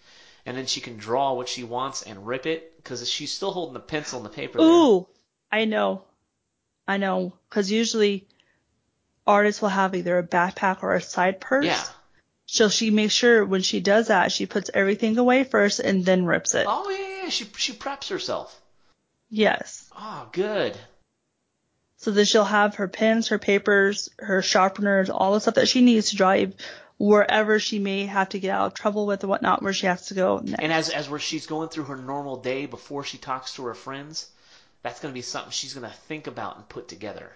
[0.45, 3.73] and then she can draw what she wants and rip it because she's still holding
[3.73, 4.59] the pencil and the paper.
[4.59, 4.67] there.
[4.67, 5.07] Ooh,
[5.49, 6.03] I know,
[6.85, 8.27] I know, because usually
[9.25, 11.65] artists will have either a backpack or a side purse.
[11.65, 11.81] Yeah.
[12.53, 16.23] So she makes sure when she does that, she puts everything away first and then
[16.23, 16.67] rips it.
[16.69, 17.29] Oh yeah, yeah.
[17.29, 18.61] She she preps herself.
[19.31, 19.89] Yes.
[19.97, 20.77] Oh, good.
[21.97, 25.81] So then she'll have her pens, her papers, her sharpeners, all the stuff that she
[25.81, 26.53] needs to drive
[26.99, 30.05] wherever she may have to get out of trouble with or whatnot, where she has
[30.09, 30.61] to go next.
[30.61, 33.73] And as as where she's going through her normal day before she talks to her
[33.73, 34.29] friends,
[34.83, 37.31] that's gonna be something she's gonna think about and put together.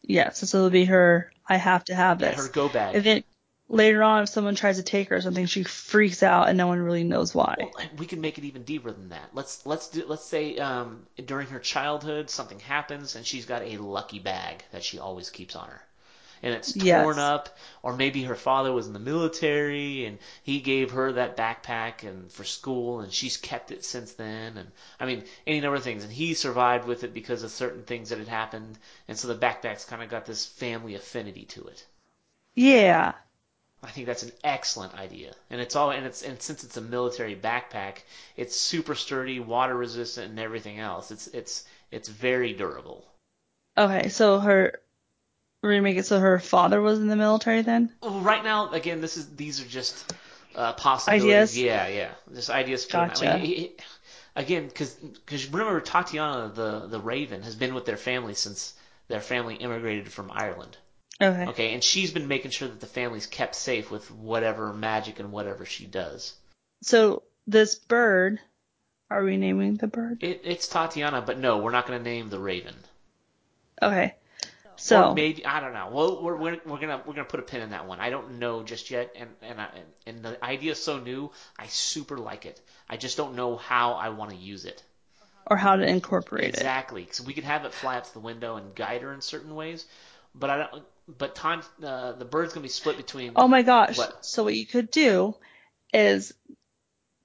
[0.00, 1.30] Yes, so it'll be her.
[1.46, 2.94] I have to have Yeah, her go bag.
[2.94, 3.24] And then
[3.70, 6.66] later on, if someone tries to take her or something, she freaks out and no
[6.66, 7.56] one really knows why.
[7.56, 9.30] Well, we can make it even deeper than that.
[9.34, 13.76] Let's let's do let's say um, during her childhood something happens and she's got a
[13.78, 15.82] lucky bag that she always keeps on her,
[16.42, 17.18] and it's torn Yes.
[17.18, 22.02] up, or maybe her father was in the military and he gave her that backpack
[22.02, 25.84] and for school and she's kept it since then, and I mean any number of
[25.84, 29.28] things, and he survived with it because of certain things that had happened, and so
[29.28, 31.86] the backpack's kind of got this family affinity to it.
[32.54, 33.14] Yeah.
[33.82, 36.82] I think that's an excellent idea, and it's all and it's and since it's a
[36.82, 37.98] military backpack,
[38.36, 41.10] it's super sturdy, water resistant, and everything else.
[41.10, 43.06] It's it's it's very durable.
[43.78, 44.80] Okay, so her.
[45.62, 47.92] We're gonna make it so her father was in the military then?
[48.02, 50.10] Well, right now, again, this is these are just
[50.54, 51.24] uh, possibilities.
[51.24, 51.58] Ideas?
[51.58, 52.84] Yeah, yeah, just ideas.
[52.84, 53.38] For Gotcha.
[53.38, 53.76] He-
[54.36, 54.96] again, because
[55.50, 58.74] remember Tatiana, the the Raven, has been with their family since
[59.08, 60.76] their family immigrated from Ireland.
[61.22, 61.46] Okay.
[61.48, 65.32] Okay, and she's been making sure that the family's kept safe with whatever magic and
[65.32, 66.34] whatever she does.
[66.82, 68.40] So this bird,
[69.10, 70.22] are we naming the bird?
[70.22, 72.74] It, it's Tatiana, but no, we're not going to name the Raven.
[73.82, 74.14] Okay.
[74.76, 75.90] So or maybe I don't know.
[75.92, 78.00] Well, we're, we're we're gonna we're gonna put a pin in that one.
[78.00, 81.30] I don't know just yet, and and I, and, and the idea is so new.
[81.58, 82.58] I super like it.
[82.88, 84.82] I just don't know how I want to use it
[85.46, 86.54] or how to incorporate it.
[86.54, 87.02] exactly.
[87.02, 89.54] Because we could have it fly up to the window and guide her in certain
[89.54, 89.84] ways,
[90.34, 90.82] but I don't.
[91.18, 93.32] But time uh, the bird's gonna be split between.
[93.36, 93.98] Oh my gosh.
[93.98, 94.24] What?
[94.24, 95.34] So what you could do
[95.92, 96.32] is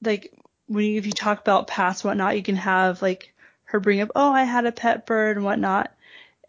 [0.01, 0.33] like
[0.67, 3.33] when you, if you talk about past whatnot, you can have like
[3.65, 5.91] her bring up, oh, I had a pet bird and whatnot.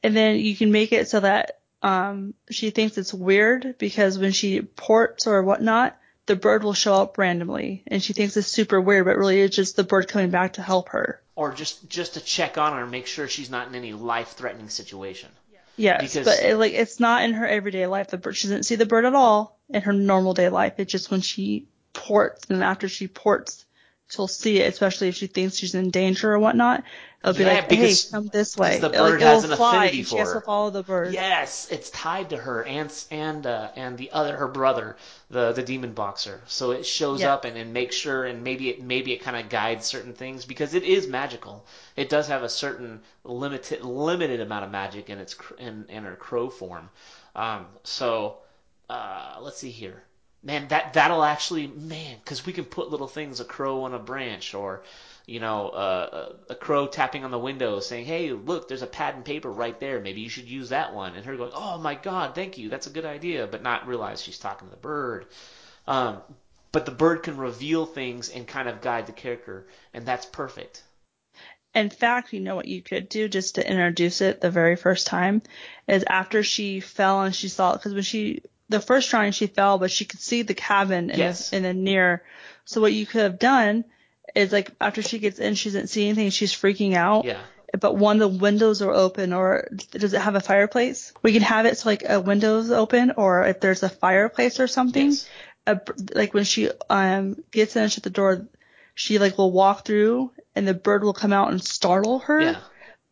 [0.02, 4.32] And then you can make it so that um she thinks it's weird because when
[4.32, 8.80] she ports or whatnot, the bird will show up randomly and she thinks it's super
[8.80, 11.20] weird, but really it's just the bird coming back to help her.
[11.34, 14.28] or just just to check on her and make sure she's not in any life
[14.28, 15.28] threatening situation.
[15.77, 18.09] Yes, Because- but it, like it's not in her everyday life.
[18.09, 20.74] The bird she doesn't see the bird at all in her normal day life.
[20.79, 23.66] It's just when she ports, and after she ports,
[24.09, 24.72] she'll see it.
[24.72, 26.84] Especially if she thinks she's in danger or whatnot.
[27.22, 30.09] It'll be Yeah, like, "Hey, come this way." the bird it'll has an affinity for
[30.11, 31.12] She has to follow the bird.
[31.12, 34.96] Yes, it's tied to her and and uh, and the other her brother,
[35.30, 36.40] the the demon boxer.
[36.46, 37.34] So it shows Yeah.
[37.34, 40.44] up and, and makes sure and maybe it maybe it kind of guides certain things
[40.44, 41.64] because it is magical.
[41.96, 46.04] It does have a certain limited limited amount of magic in its cr- in in
[46.04, 46.90] her crow form.
[47.34, 48.38] Um, so
[48.88, 50.02] uh, let's see here.
[50.47, 53.99] Man, that that'll actually man, because we can put little things, a crow on a
[53.99, 54.84] branch, or
[55.26, 59.16] you know, uh, a crow tapping on the window saying, "Hey, look, there's a pad
[59.16, 59.99] and paper right there.
[59.99, 62.68] Maybe you should use that one." And her going, "Oh my God, thank you.
[62.68, 65.26] That's a good idea," but not realize she's talking to the bird.
[65.88, 66.22] Um,
[66.70, 70.84] but the bird can reveal things and kind of guide the character, and that's perfect.
[71.74, 75.09] In fact, you know what you could do just to introduce it the very first
[75.09, 75.42] time
[75.88, 79.47] is after she fell and she saw it because when she the first drawing she
[79.47, 81.51] fell, but she could see the cabin in, Yes.
[81.51, 82.23] the, in the near.
[82.64, 83.85] So what you could have done
[84.35, 87.25] is like after she gets in, she doesn't see anything, she's freaking out.
[87.25, 87.39] Yeah.
[87.79, 91.12] But one of the windows are open, or does it have a fireplace?
[91.23, 94.67] We can have it so like a window's open, or if there's a fireplace or
[94.67, 95.11] something.
[95.11, 95.29] Yes.
[95.67, 95.81] A,
[96.14, 98.47] like when she um gets in and shut the door,
[98.95, 102.61] she like will walk through, and the bird will come out and startle her Yeah.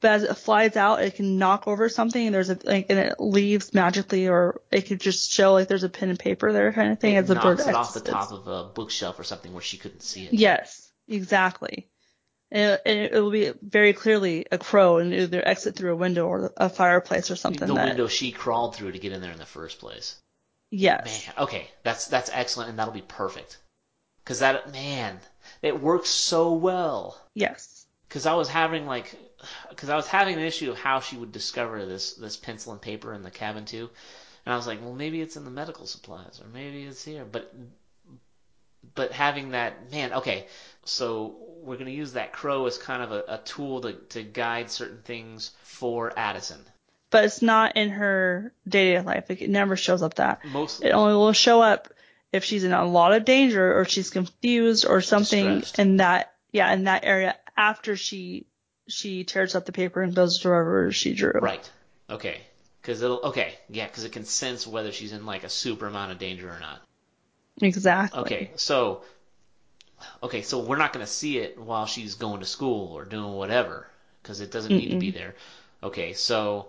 [0.05, 2.99] But as it flies out, it can knock over something, and there's a like, and
[2.99, 6.75] it leaves magically, or it could just show like there's a pen and paper there
[6.75, 9.19] kind of thing It as the bird knocks it off the top of a bookshelf
[9.19, 10.35] or something where she couldn't see it.
[10.35, 11.89] Yes, exactly.
[12.51, 16.27] And it, it will be very clearly a crow, and either exit through a window
[16.27, 17.67] or a fireplace or something.
[17.67, 20.21] the that, window she crawled through to get in there in the first place.
[20.71, 21.27] Yes.
[21.27, 23.57] Man, okay, that's that's excellent, and that'll be perfect.
[24.27, 25.19] Cause that man,
[25.63, 27.19] it works so well.
[27.33, 27.87] Yes.
[28.11, 29.17] Cause I was having like,
[29.77, 32.81] cause I was having an issue of how she would discover this this pencil and
[32.81, 33.91] paper in the cabin too,
[34.47, 37.25] and I was like, well, maybe it's in the medical supplies, or maybe it's here,
[37.25, 37.53] but
[38.95, 40.47] but having that man, okay,
[40.85, 44.71] so we're gonna use that crow as kind of a, a tool to to guide
[44.71, 46.61] certain things for Addison.
[47.11, 49.27] But it's not in her day to day life.
[49.29, 50.45] Like it never shows up that.
[50.45, 51.89] Most It only will show up
[52.33, 55.79] if she's in a lot of danger or she's confused or something Distressed.
[55.79, 58.47] in that yeah in that area after she
[58.87, 61.33] she tears up the paper and does to wherever she drew.
[61.33, 61.71] Right.
[62.11, 62.41] Okay.
[62.85, 66.13] Because it'll okay, yeah, because it can sense whether she's in like a super amount
[66.13, 66.83] of danger or not.
[67.63, 68.21] Exactly.
[68.21, 69.01] Okay, so
[70.23, 73.87] okay, so we're not gonna see it while she's going to school or doing whatever
[74.23, 75.35] because it doesn't need to be there.
[75.83, 76.69] Okay, so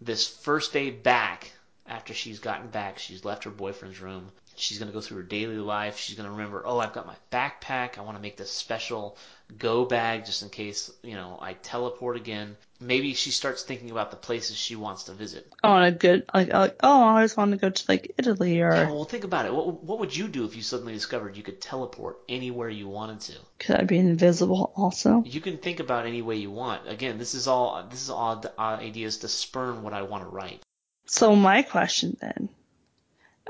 [0.00, 1.52] this first day back
[1.88, 4.30] after she's gotten back, she's left her boyfriend's room.
[4.58, 5.98] She's gonna go through her daily life.
[5.98, 7.98] She's gonna remember, oh, I've got my backpack.
[7.98, 9.18] I want to make this special
[9.58, 12.56] go bag just in case you know I teleport again.
[12.80, 15.46] Maybe she starts thinking about the places she wants to visit.
[15.62, 18.74] On a good like, like oh I just want to go to like Italy or
[18.74, 19.54] Yeah, well, think about it.
[19.54, 23.20] What, what would you do if you suddenly discovered you could teleport anywhere you wanted
[23.20, 23.34] to?
[23.58, 25.22] could I be invisible also?
[25.26, 26.88] You can think about any way you want.
[26.88, 30.62] Again, this is all this is all ideas to spurn what I want to write.
[31.06, 32.48] So my question then,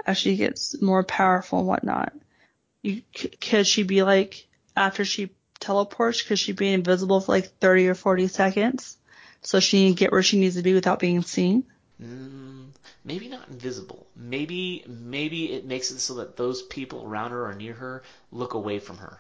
[0.07, 2.13] as she gets more powerful and whatnot,
[2.83, 4.47] you c- could she be like
[4.77, 6.23] after she teleports?
[6.23, 8.99] Could she be invisible for like thirty or forty seconds,
[9.41, 11.65] so she can get where she needs to be without being seen?
[12.01, 12.69] Mm,
[13.05, 14.07] maybe not invisible.
[14.15, 18.53] Maybe maybe it makes it so that those people around her or near her look
[18.53, 19.19] away from her.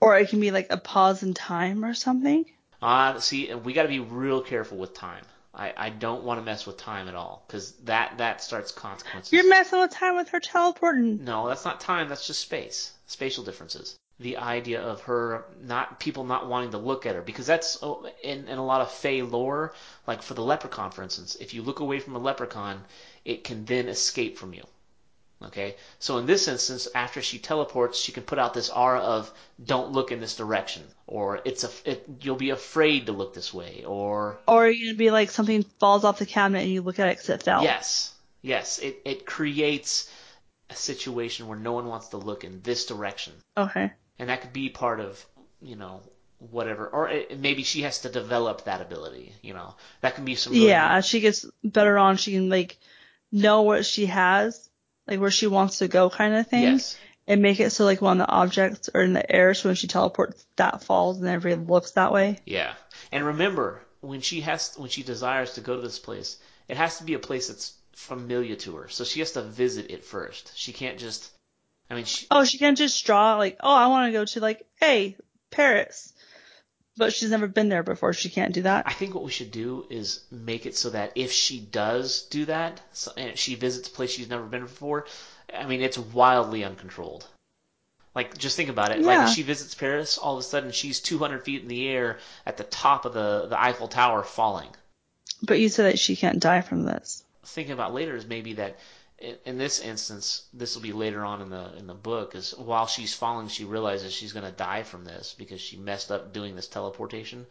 [0.00, 2.46] Or it can be like a pause in time or something.
[2.80, 5.24] Ah, uh, see, we got to be real careful with time.
[5.58, 9.32] I, I don't want to mess with time at all because that that starts consequences.
[9.32, 11.24] You're messing with time with her teleporting.
[11.24, 12.08] No, that's not time.
[12.08, 12.92] That's just space.
[13.06, 13.98] Spatial differences.
[14.20, 18.08] The idea of her not people not wanting to look at her because that's oh,
[18.22, 19.74] in in a lot of Fey lore.
[20.06, 22.84] Like for the leprechaun, for instance, if you look away from a leprechaun,
[23.24, 24.64] it can then escape from you.
[25.40, 29.32] Okay, so in this instance, after she teleports, she can put out this aura of
[29.64, 33.54] "Don't look in this direction," or "It's a it, you'll be afraid to look this
[33.54, 36.98] way," or Or you're gonna be like something falls off the cabinet and you look
[36.98, 37.62] at it because it fell.
[37.62, 38.12] Yes,
[38.42, 38.80] yes.
[38.80, 40.10] It it creates
[40.70, 43.92] a situation where no one wants to look in this direction, Okay.
[44.18, 45.24] and that could be part of
[45.62, 46.02] you know
[46.50, 49.32] whatever, or it, maybe she has to develop that ability.
[49.42, 50.52] You know, that can be some.
[50.52, 52.76] Really, Yeah, as she gets better on, she can like
[53.30, 54.67] know what she has,
[55.08, 56.96] like where she wants to go, kind of thing, Yes.
[57.26, 59.86] and make it so like when the objects are in the air, so when she
[59.86, 62.38] teleports, that falls and everybody looks that way.
[62.44, 62.72] Yeah,
[63.12, 66.36] and remember when she has when she desires to go to this place,
[66.68, 68.88] it has to be a place that's familiar to her.
[68.88, 70.52] So she has to visit it first.
[70.56, 71.30] She can't just.
[71.90, 74.40] I mean, she, Oh, she can't just draw like, oh, I want to go to
[74.40, 75.16] like, hey,
[75.50, 76.12] Paris,
[76.98, 78.12] but she's never been there before.
[78.12, 78.86] She can't do that.
[78.86, 82.44] I think what we should do is make it so that if she does do
[82.46, 85.06] that, so, and she visits a place she's never been before,
[85.56, 87.26] I mean, it's wildly uncontrolled.
[88.14, 89.00] Like, just think about it.
[89.00, 89.28] Like, Yeah.
[89.28, 92.56] if she visits Paris, all of a sudden she's 200 feet in the air at
[92.56, 94.68] the top of the, the Eiffel Tower falling.
[95.42, 97.22] But you said that she can't die from this.
[97.44, 98.76] Thinking about later is maybe that
[99.20, 102.86] in, this instance, this will be later on in the in the book, is while
[102.86, 106.54] she's falling, she realizes she's going to die from this because she messed up doing
[106.54, 107.46] this teleportation,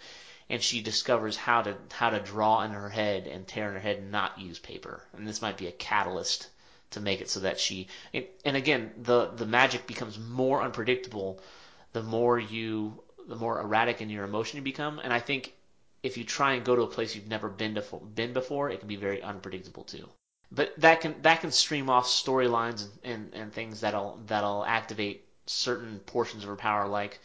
[0.50, 3.82] and she discovers how to how to draw in her head and tear in her
[3.82, 6.48] head and not use paper, and this might be a catalyst
[6.92, 11.42] to make it so that she and, and again the the magic becomes more unpredictable
[11.92, 15.54] the more you the more erratic in your emotion you become, and I think
[16.02, 17.82] if you try and go to a place you've never been to
[18.16, 20.08] been before, it can be very unpredictable too.
[20.52, 25.26] But that can that can stream off storylines and, and, and things that'll that'll activate
[25.46, 27.20] certain portions of her power, like,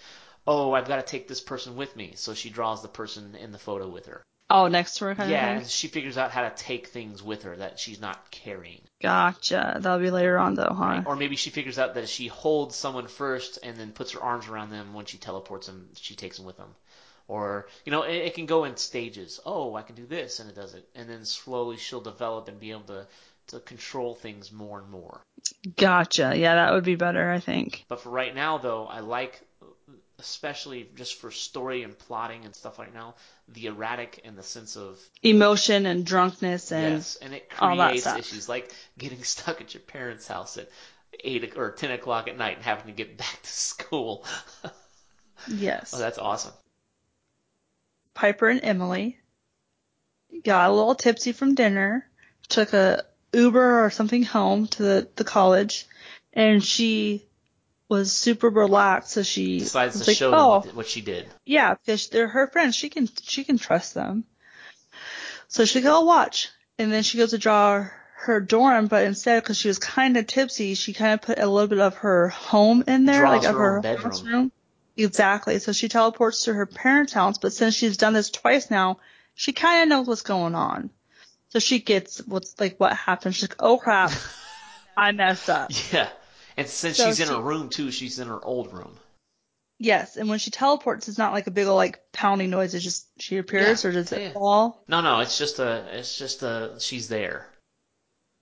[0.47, 3.53] oh, I've got to take this person with me, so she draws the person in
[3.53, 4.23] the photo with her.
[4.51, 7.45] Oh, next to her kind yeah, of she figures out how to take things with
[7.45, 8.83] her that she's not carrying.
[9.01, 9.79] Gotcha.
[9.81, 10.85] That'll be later on though, huh?
[10.85, 11.07] Right?
[11.07, 14.49] Or maybe she figures out that she holds someone first and then puts her arms
[14.49, 16.75] around them when she teleports them, she takes them with them.
[17.29, 19.41] Or, you know, it, it can go in stages.
[19.47, 20.89] Oh, I can do this, and it does it.
[20.95, 23.07] And then slowly she'll develop and be able to,
[23.49, 25.21] to control things more and more.
[25.77, 26.35] Gotcha.
[26.37, 27.85] Yeah, that would be better, I think.
[27.89, 29.41] But for right now, though, I like,
[30.19, 33.15] especially just for story and plotting and stuff right now,
[33.49, 38.49] the erratic and the sense of Emotion and drunkenness and yes, and it creates issues
[38.49, 40.69] like getting stuck at your parents' house at
[41.25, 44.25] eight or ten o'clock at night and having to get back to school.
[45.49, 45.93] yes.
[45.95, 46.53] oh, that's awesome.
[48.15, 49.19] Piper and Emily
[50.45, 52.09] got a little tipsy from dinner,
[52.49, 55.87] took a Uber or something home to the, the college,
[56.33, 57.25] and she
[57.89, 59.11] was super relaxed.
[59.13, 61.27] So she Decides to like, show them "Oh, what, what she did.
[61.45, 62.75] yeah, because they're her friends.
[62.77, 64.25] She can she can trust them."
[65.49, 66.49] So she go watch,
[66.79, 67.87] and then she goes to draw
[68.17, 71.47] her dorm, but instead, because she was kind of tipsy, she kind of put a
[71.47, 74.27] little bit of her home in there, Draws like of her own her bedroom.
[74.27, 74.53] room.
[74.97, 75.59] Exactly.
[75.59, 78.99] So she teleports to her parents' house, but since she's done this twice now,
[79.35, 80.91] she kind of knows what's going on.
[81.49, 83.35] So she gets what's like what happened.
[83.35, 84.11] She's like, "Oh crap,
[84.97, 86.09] I messed up." Yeah.
[86.57, 88.97] And since So she's in she- her room too, she's in her old room.
[89.79, 92.75] Yes, and when she teleports, it's not like a big old like pounding noise.
[92.75, 94.85] It's just she appears, Yeah, or does it fall?
[94.87, 97.49] No, no, it's just a, it's just a, she's there.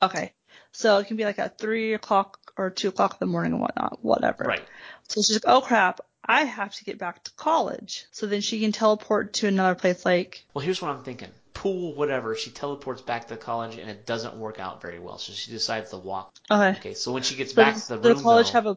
[0.03, 0.32] Okay,
[0.72, 3.61] so it can be like at three o'clock or two o'clock in the morning and
[3.62, 4.44] whatnot, whatever.
[4.44, 4.62] Right.
[5.09, 6.01] So she's like, "Oh crap,
[6.31, 10.05] I have to get back to college." So then she can teleport to another place,
[10.05, 11.28] like Well, here's what I'm thinking.
[11.55, 12.35] Pool, whatever.
[12.37, 15.91] She teleports back to college and it doesn't work out very well, so she decides
[15.91, 16.35] to walk.
[16.51, 16.78] okay.
[16.78, 18.76] Okay, so when she gets So back does to the room, college though, have a?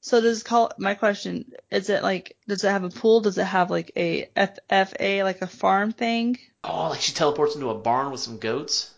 [0.00, 3.20] So does call my question is it like does it have a pool?
[3.20, 6.38] Does it have like a FFA like a farm thing?
[6.62, 8.94] oh, like she teleports into a barn with some goats.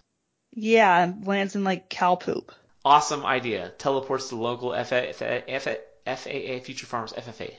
[0.52, 2.52] Yeah, and lands in like cow poop.
[2.84, 3.72] Awesome idea.
[3.78, 5.14] Teleports to local FFA,
[5.60, 7.54] FA, FAA Future Farms FFA.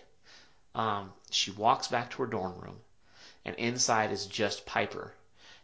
[0.73, 2.79] Um, she walks back to her dorm room,
[3.45, 5.13] and inside is just Piper,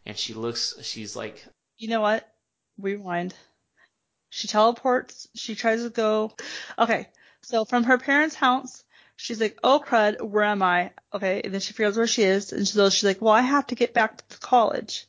[0.06, 0.76] and she looks.
[0.82, 1.46] She's like,
[1.78, 2.28] You know what?
[2.78, 3.34] Rewind.
[4.30, 5.28] She teleports.
[5.36, 6.36] She tries to go.
[6.78, 7.08] Okay,
[7.42, 8.84] so from her parents' house,
[9.16, 12.52] she's like, "Oh crud, where am I?" Okay, and then she figures where she is,
[12.52, 15.08] and so she's like, "Well, I have to get back to the college."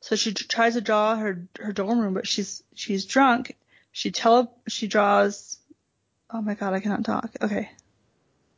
[0.00, 3.56] So she tries to draw her her dorm room, but she's she's drunk.
[3.92, 5.58] She tele she draws.
[6.30, 7.30] Oh my god, I cannot talk.
[7.40, 7.70] Okay.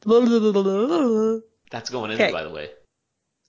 [0.04, 2.32] That's going in Okay.
[2.32, 2.70] by the way.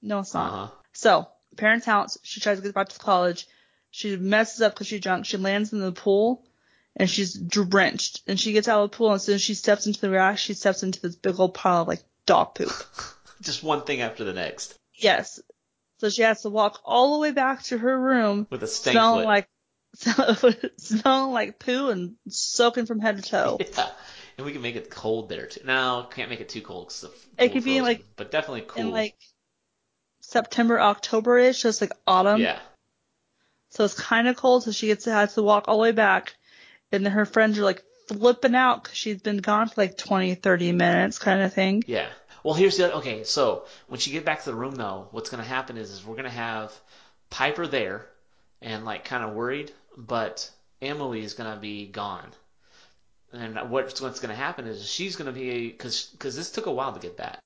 [0.02, 0.52] No, it's not.
[0.52, 0.68] huh.
[0.94, 3.48] So, parents' house, she tries to get back to college.
[3.92, 5.26] She messes up because she's drunk.
[5.26, 6.46] She lands in the pool
[6.96, 8.22] and she's drenched.
[8.28, 10.10] And she gets out of the pool and as soon as she steps into the
[10.10, 12.72] rack, she steps into this big old pile of like dog poop.
[13.42, 15.40] Just one thing after the next Yes.
[16.00, 18.94] So she has to walk all the way back to her room with a stank
[18.94, 19.28] smelling foot.
[19.28, 19.50] like
[20.78, 23.58] smelling like poo and soaking from head to toe.
[23.78, 23.90] Yeah.
[24.38, 25.60] And we can make it cold there too.
[25.66, 28.82] No, can't make it too cold because the It could be, like, but definitely cool.
[28.82, 29.16] In like
[30.22, 32.40] September, October ish, so it's like autumn.
[32.40, 32.60] yeah,
[33.72, 35.92] So it's kind of cold, so she gets to have to walk all the way
[35.92, 36.36] back.
[36.92, 40.36] And then her friends are like flipping out because she's been gone for like 20,
[40.36, 41.84] 30 minutes kind of thing.
[41.86, 42.08] yeah.
[42.42, 43.26] Well, here's the other, okay.
[43.26, 46.16] So when she get back to the room though, what's gonna happen is, is we're
[46.16, 46.72] gonna have
[47.30, 48.08] Piper there
[48.62, 50.50] and like kind of worried, but
[50.82, 52.32] Emily is gonna be gone.
[53.34, 56.94] And what's what's gonna happen is she's gonna be because because this took a while
[56.94, 57.40] to get back.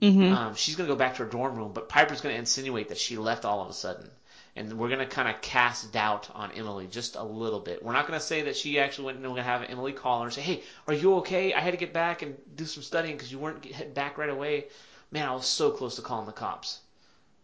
[0.00, 2.98] hmm Um, she's gonna go back to her dorm room, but Piper's gonna insinuate that
[2.98, 4.10] she left all of a sudden,
[4.56, 7.82] and we're gonna kind of cast doubt on Emily just a little bit.
[7.82, 10.26] We're not gonna say that she actually went, and we're gonna have Emily call her
[10.26, 11.52] and say, "Hey, are you okay?
[11.54, 14.30] I had to get back and do some studying because you weren't getting back right
[14.30, 14.68] away.
[15.10, 16.80] Man, I was so close to calling the cops,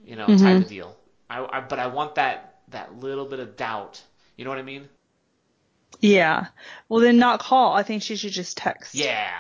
[0.05, 0.63] you know, type Mhm.
[0.63, 0.97] of deal.
[1.31, 4.03] I, I, but I want that that little bit of doubt.
[4.37, 4.89] You know what I mean?
[6.01, 6.47] Yeah.
[6.89, 7.73] Well, then not call.
[7.73, 8.95] I think she should just text.
[8.95, 9.33] Yeah.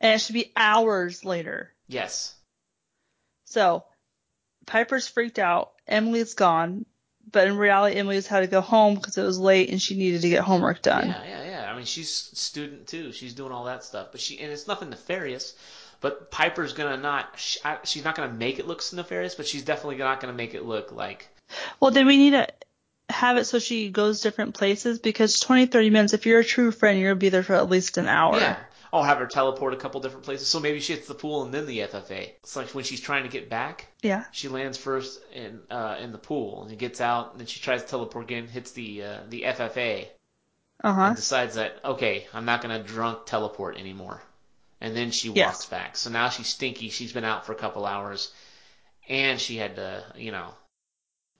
[0.00, 1.72] And it should be hours later.
[1.86, 2.34] Yes.
[3.44, 3.84] So
[4.66, 5.72] Piper's freaked out.
[5.86, 6.86] Emily's gone.
[7.30, 10.22] But in reality, Emily's had to go home because it was late and she needed
[10.22, 11.08] to get homework done.
[11.08, 11.72] Yeah, yeah, yeah.
[11.72, 13.12] I mean, she's student too.
[13.12, 15.54] She's doing all that stuff, but she and it's nothing nefarious.
[16.00, 17.38] But Piper's gonna not.
[17.84, 20.90] She's not gonna make it look nefarious, but she's definitely not gonna make it look
[20.92, 21.28] like.
[21.80, 22.48] Well, then we need to
[23.08, 26.70] have it so she goes different places because 20, 30 minutes, if you're a true
[26.70, 28.38] friend, you're going to be there for at least an hour.
[28.38, 28.56] Yeah.
[28.94, 30.48] I'll have her teleport a couple different places.
[30.48, 32.28] So maybe she hits the pool and then the FFA.
[32.42, 34.24] It's like when she's trying to get back, Yeah.
[34.32, 37.82] she lands first in uh, in the pool and gets out, and then she tries
[37.82, 40.08] to teleport again, hits the uh, the FFA,
[40.84, 41.14] Uh huh.
[41.14, 44.20] decides that okay, I'm not gonna drunk teleport anymore.
[44.82, 45.46] And then she Yes.
[45.46, 45.96] walks back.
[45.96, 46.90] So now she's stinky.
[46.90, 48.30] She's been out for a couple hours,
[49.08, 50.50] and she had to, you know,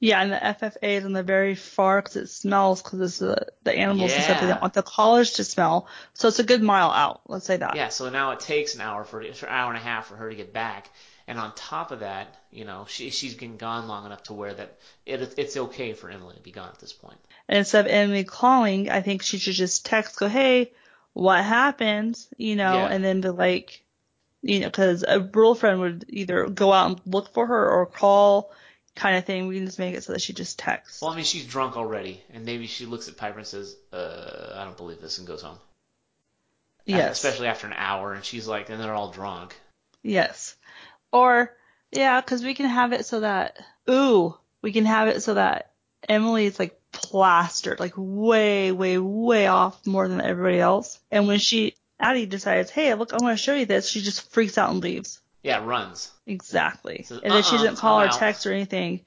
[0.02, 3.46] Yeah, and the FFA is on the very far because it smells because it's the,
[3.62, 4.40] the animals and stuff.
[4.40, 5.86] They don't want the college to smell.
[6.12, 7.20] So it's a good mile out.
[7.28, 7.76] Let's say that.
[7.76, 10.28] Yeah, so now it takes an hour for an hour and a half for her
[10.28, 10.90] to get back,
[11.28, 14.52] and on top of that, you know, she she's been gone long enough to where
[14.52, 14.76] that
[15.06, 17.18] it it's okay for Emily to be gone at this point.
[17.48, 20.72] And instead of Emily calling, I think she should just text, go, hey,
[21.12, 22.18] what happened?
[22.36, 22.88] You know, Yeah.
[22.88, 23.84] and then be like,
[24.42, 28.52] you know, because a girlfriend would either go out and look for her or call
[28.94, 29.46] kind of thing.
[29.46, 31.00] We can just make it so that she just texts.
[31.00, 34.52] Well, I mean, she's drunk already, and maybe she looks at Piper and says, "Uh,
[34.54, 35.58] I don't believe this," and goes home.
[36.84, 37.12] yes.
[37.12, 39.54] Especially after an hour, and she's like, and they're all drunk.
[40.02, 40.56] Yes.
[41.12, 41.54] Or,
[41.92, 45.70] yeah, because we can have it so that, ooh, we can have it so that
[46.08, 50.98] Emily is like plastered, like way, way, way off more than everybody else.
[51.10, 54.30] And when she, Addie decides, hey, look, I want to show you this, she just
[54.32, 55.20] freaks out and leaves.
[55.42, 56.10] Yeah, runs.
[56.26, 57.02] Exactly.
[57.02, 59.00] Says, and then she "Uh-uh, doesn't call or out." text or anything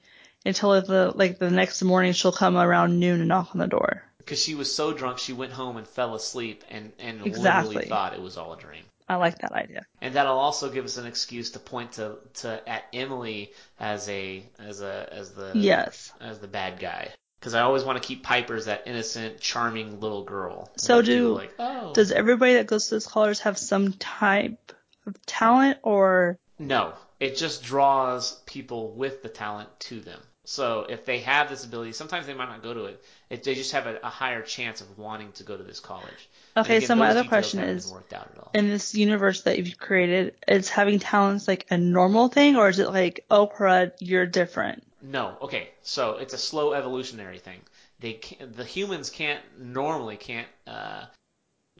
[0.44, 4.02] until the, like the next morning she'll come around noon and knock on the door.
[4.18, 7.68] Because she was so drunk, she went home and fell asleep, and and Exactly.
[7.76, 8.82] literally thought it was all a dream.
[9.08, 9.86] I like that idea.
[10.00, 14.42] And that'll also give us an excuse to point to, to at Emily as a
[14.58, 16.12] as a as the Yes.
[16.20, 17.10] as the bad guy.
[17.38, 20.68] Because I always want to keep Piper as that innocent, charming little girl.
[20.76, 21.92] So do- like, oh.
[21.92, 24.72] Does everybody that goes to this college have some type
[25.06, 30.20] of talent or No, it just draws people with the talent to them.
[30.46, 33.02] So if they have this ability, sometimes they might not go to it.
[33.30, 36.28] It they just have a, a higher chance of wanting to go to this college.
[36.56, 38.50] Okay, again, so my other question is, worked out at all.
[38.54, 42.78] in this universe that you've created, is having talents like a normal thing, or is
[42.78, 44.84] it like, oh, crud, you're different?
[45.02, 45.70] No, okay.
[45.82, 47.60] So it's a slow evolutionary thing.
[47.98, 51.06] They can, the humans can't normally can't uh,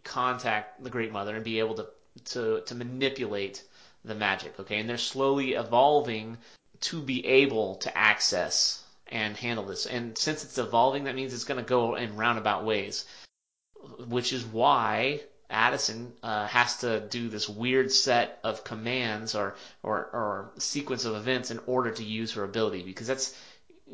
[0.03, 1.87] contact the Great Mother and be able to
[2.27, 3.63] to to manipulate
[4.05, 4.59] the magic.
[4.61, 6.39] Okay, and they're slowly evolving
[6.81, 9.87] to be able to access and handle this.
[9.87, 13.05] And since it's evolving, that means it's going to go in roundabout ways,
[14.09, 19.97] which is why Addison uh, has to do this weird set of commands or, or
[20.13, 23.37] or sequence of events in order to use her ability because that's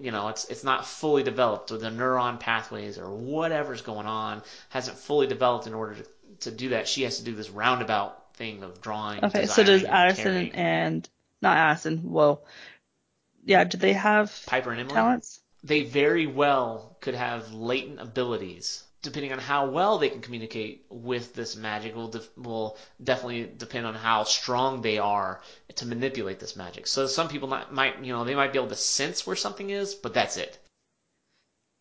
[0.00, 4.42] you know it's it's not fully developed or the neuron pathways or whatever's going on
[4.70, 6.06] hasn't fully developed in order to,
[6.43, 9.84] to do that she has to do this roundabout thing of drawing Okay, so does
[9.84, 10.53] Addison carrying.
[10.53, 11.09] and
[11.40, 11.99] not Addison?
[11.99, 12.40] Whoa,
[13.45, 15.40] yeah, do they have Piper and Emily talents?
[15.64, 18.84] they very well could have latent abilities.
[19.03, 23.84] Depending on how well they can communicate with this magic, will def- will definitely depend
[23.84, 25.40] on how strong they are
[25.74, 26.86] to manipulate this magic.
[26.86, 29.70] So some people might, might, you know, they might be able to sense where something
[29.70, 30.57] is, but that's it.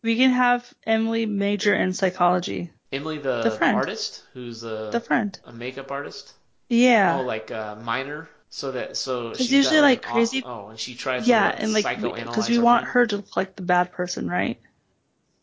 [0.02, 2.72] We can have Emily major in psychology.
[2.92, 5.38] Emily, the, The artist, who's a, The friend.
[5.46, 6.32] a makeup artist,
[6.68, 7.18] Yeah.
[7.18, 10.78] oh, like uh, minor, so that so she's usually, got, like, an crazy- Oh, and
[10.78, 13.62] she tries yeah, to and like, because we our want her to look like the
[13.62, 14.58] bad person, right?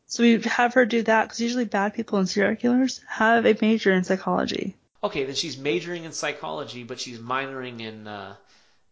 [0.07, 3.55] So we have her do that because usually bad people and serial killers have a
[3.61, 4.75] major in psychology.
[5.03, 8.35] Okay, then she's majoring in psychology, but she's minoring in uh,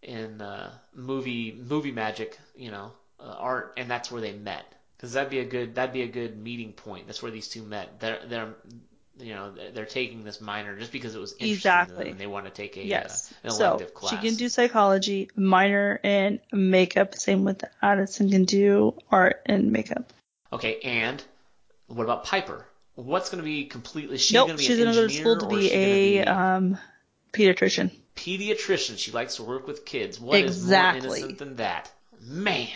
[0.03, 4.65] in uh, movie movie magic, you know, uh, art, and that's where they met.
[4.97, 7.05] Because that'd be a good that'd be a good meeting point.
[7.05, 7.99] That's where these two met.
[7.99, 8.55] They're they're
[9.19, 11.97] you know they're, taking this minor just because it was interesting to Exactly.
[12.03, 13.31] them and they want to take a Yes.
[13.43, 14.11] uh, an so class.
[14.11, 17.15] she can do psychology, minor in makeup.
[17.15, 20.13] Same with Addison can do art and makeup.
[20.53, 21.23] Okay, and
[21.87, 22.65] what about Piper?
[22.95, 24.15] What's going to be completely?
[24.15, 25.73] Is she nope, going to be she's an gonna go to school to is be
[25.73, 26.77] a be um,
[27.33, 27.91] pediatrician.
[28.15, 28.97] pediatrician?
[28.97, 30.19] She likes to work with kids.
[30.19, 31.07] What is Exactly.
[31.07, 31.91] more innocent than that?
[32.21, 32.67] Man,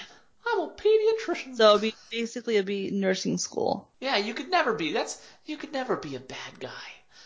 [0.48, 1.56] I'm a pediatrician.
[1.56, 3.88] So it'd be basically it'd be nursing school.
[4.00, 4.92] Yeah, you could never be.
[4.92, 6.70] That's you could never be a bad guy.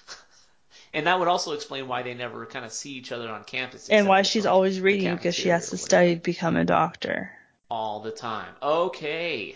[0.93, 3.89] and that would also explain why they never kind of see each other on campus.
[3.89, 7.32] And why she's always reading because she has to study to become a doctor.
[7.70, 8.53] all the time.
[8.61, 9.55] Okay.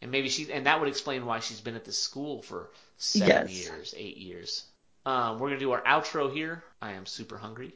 [0.00, 3.48] And maybe she and that would explain why she's been at this school for seven
[3.48, 3.50] Yes.
[3.50, 4.64] years, eight years.
[5.06, 6.62] Um, we're gonna do our outro here.
[6.82, 7.72] I am super hungry.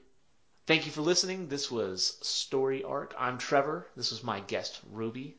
[0.66, 1.48] Thank you for listening.
[1.48, 3.14] This was Story Arc.
[3.18, 3.86] I'm Trevor.
[3.96, 5.36] This was my guest Ruby.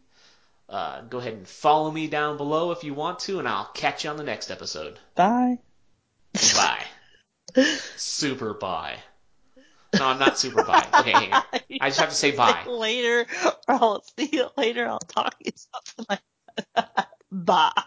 [0.67, 4.03] Uh, go ahead and follow me down below if you want to, and I'll catch
[4.03, 4.99] you on the next episode.
[5.15, 5.59] Bye.
[6.55, 6.83] Bye.
[7.95, 8.97] super bye.
[9.93, 10.85] No, I'm not super bye.
[10.99, 11.43] Okay, hang on.
[11.79, 12.63] I just have to say bye.
[12.65, 14.87] later, or I'll see you later.
[14.87, 17.09] I'll talk to you something like that.
[17.31, 17.83] Bye.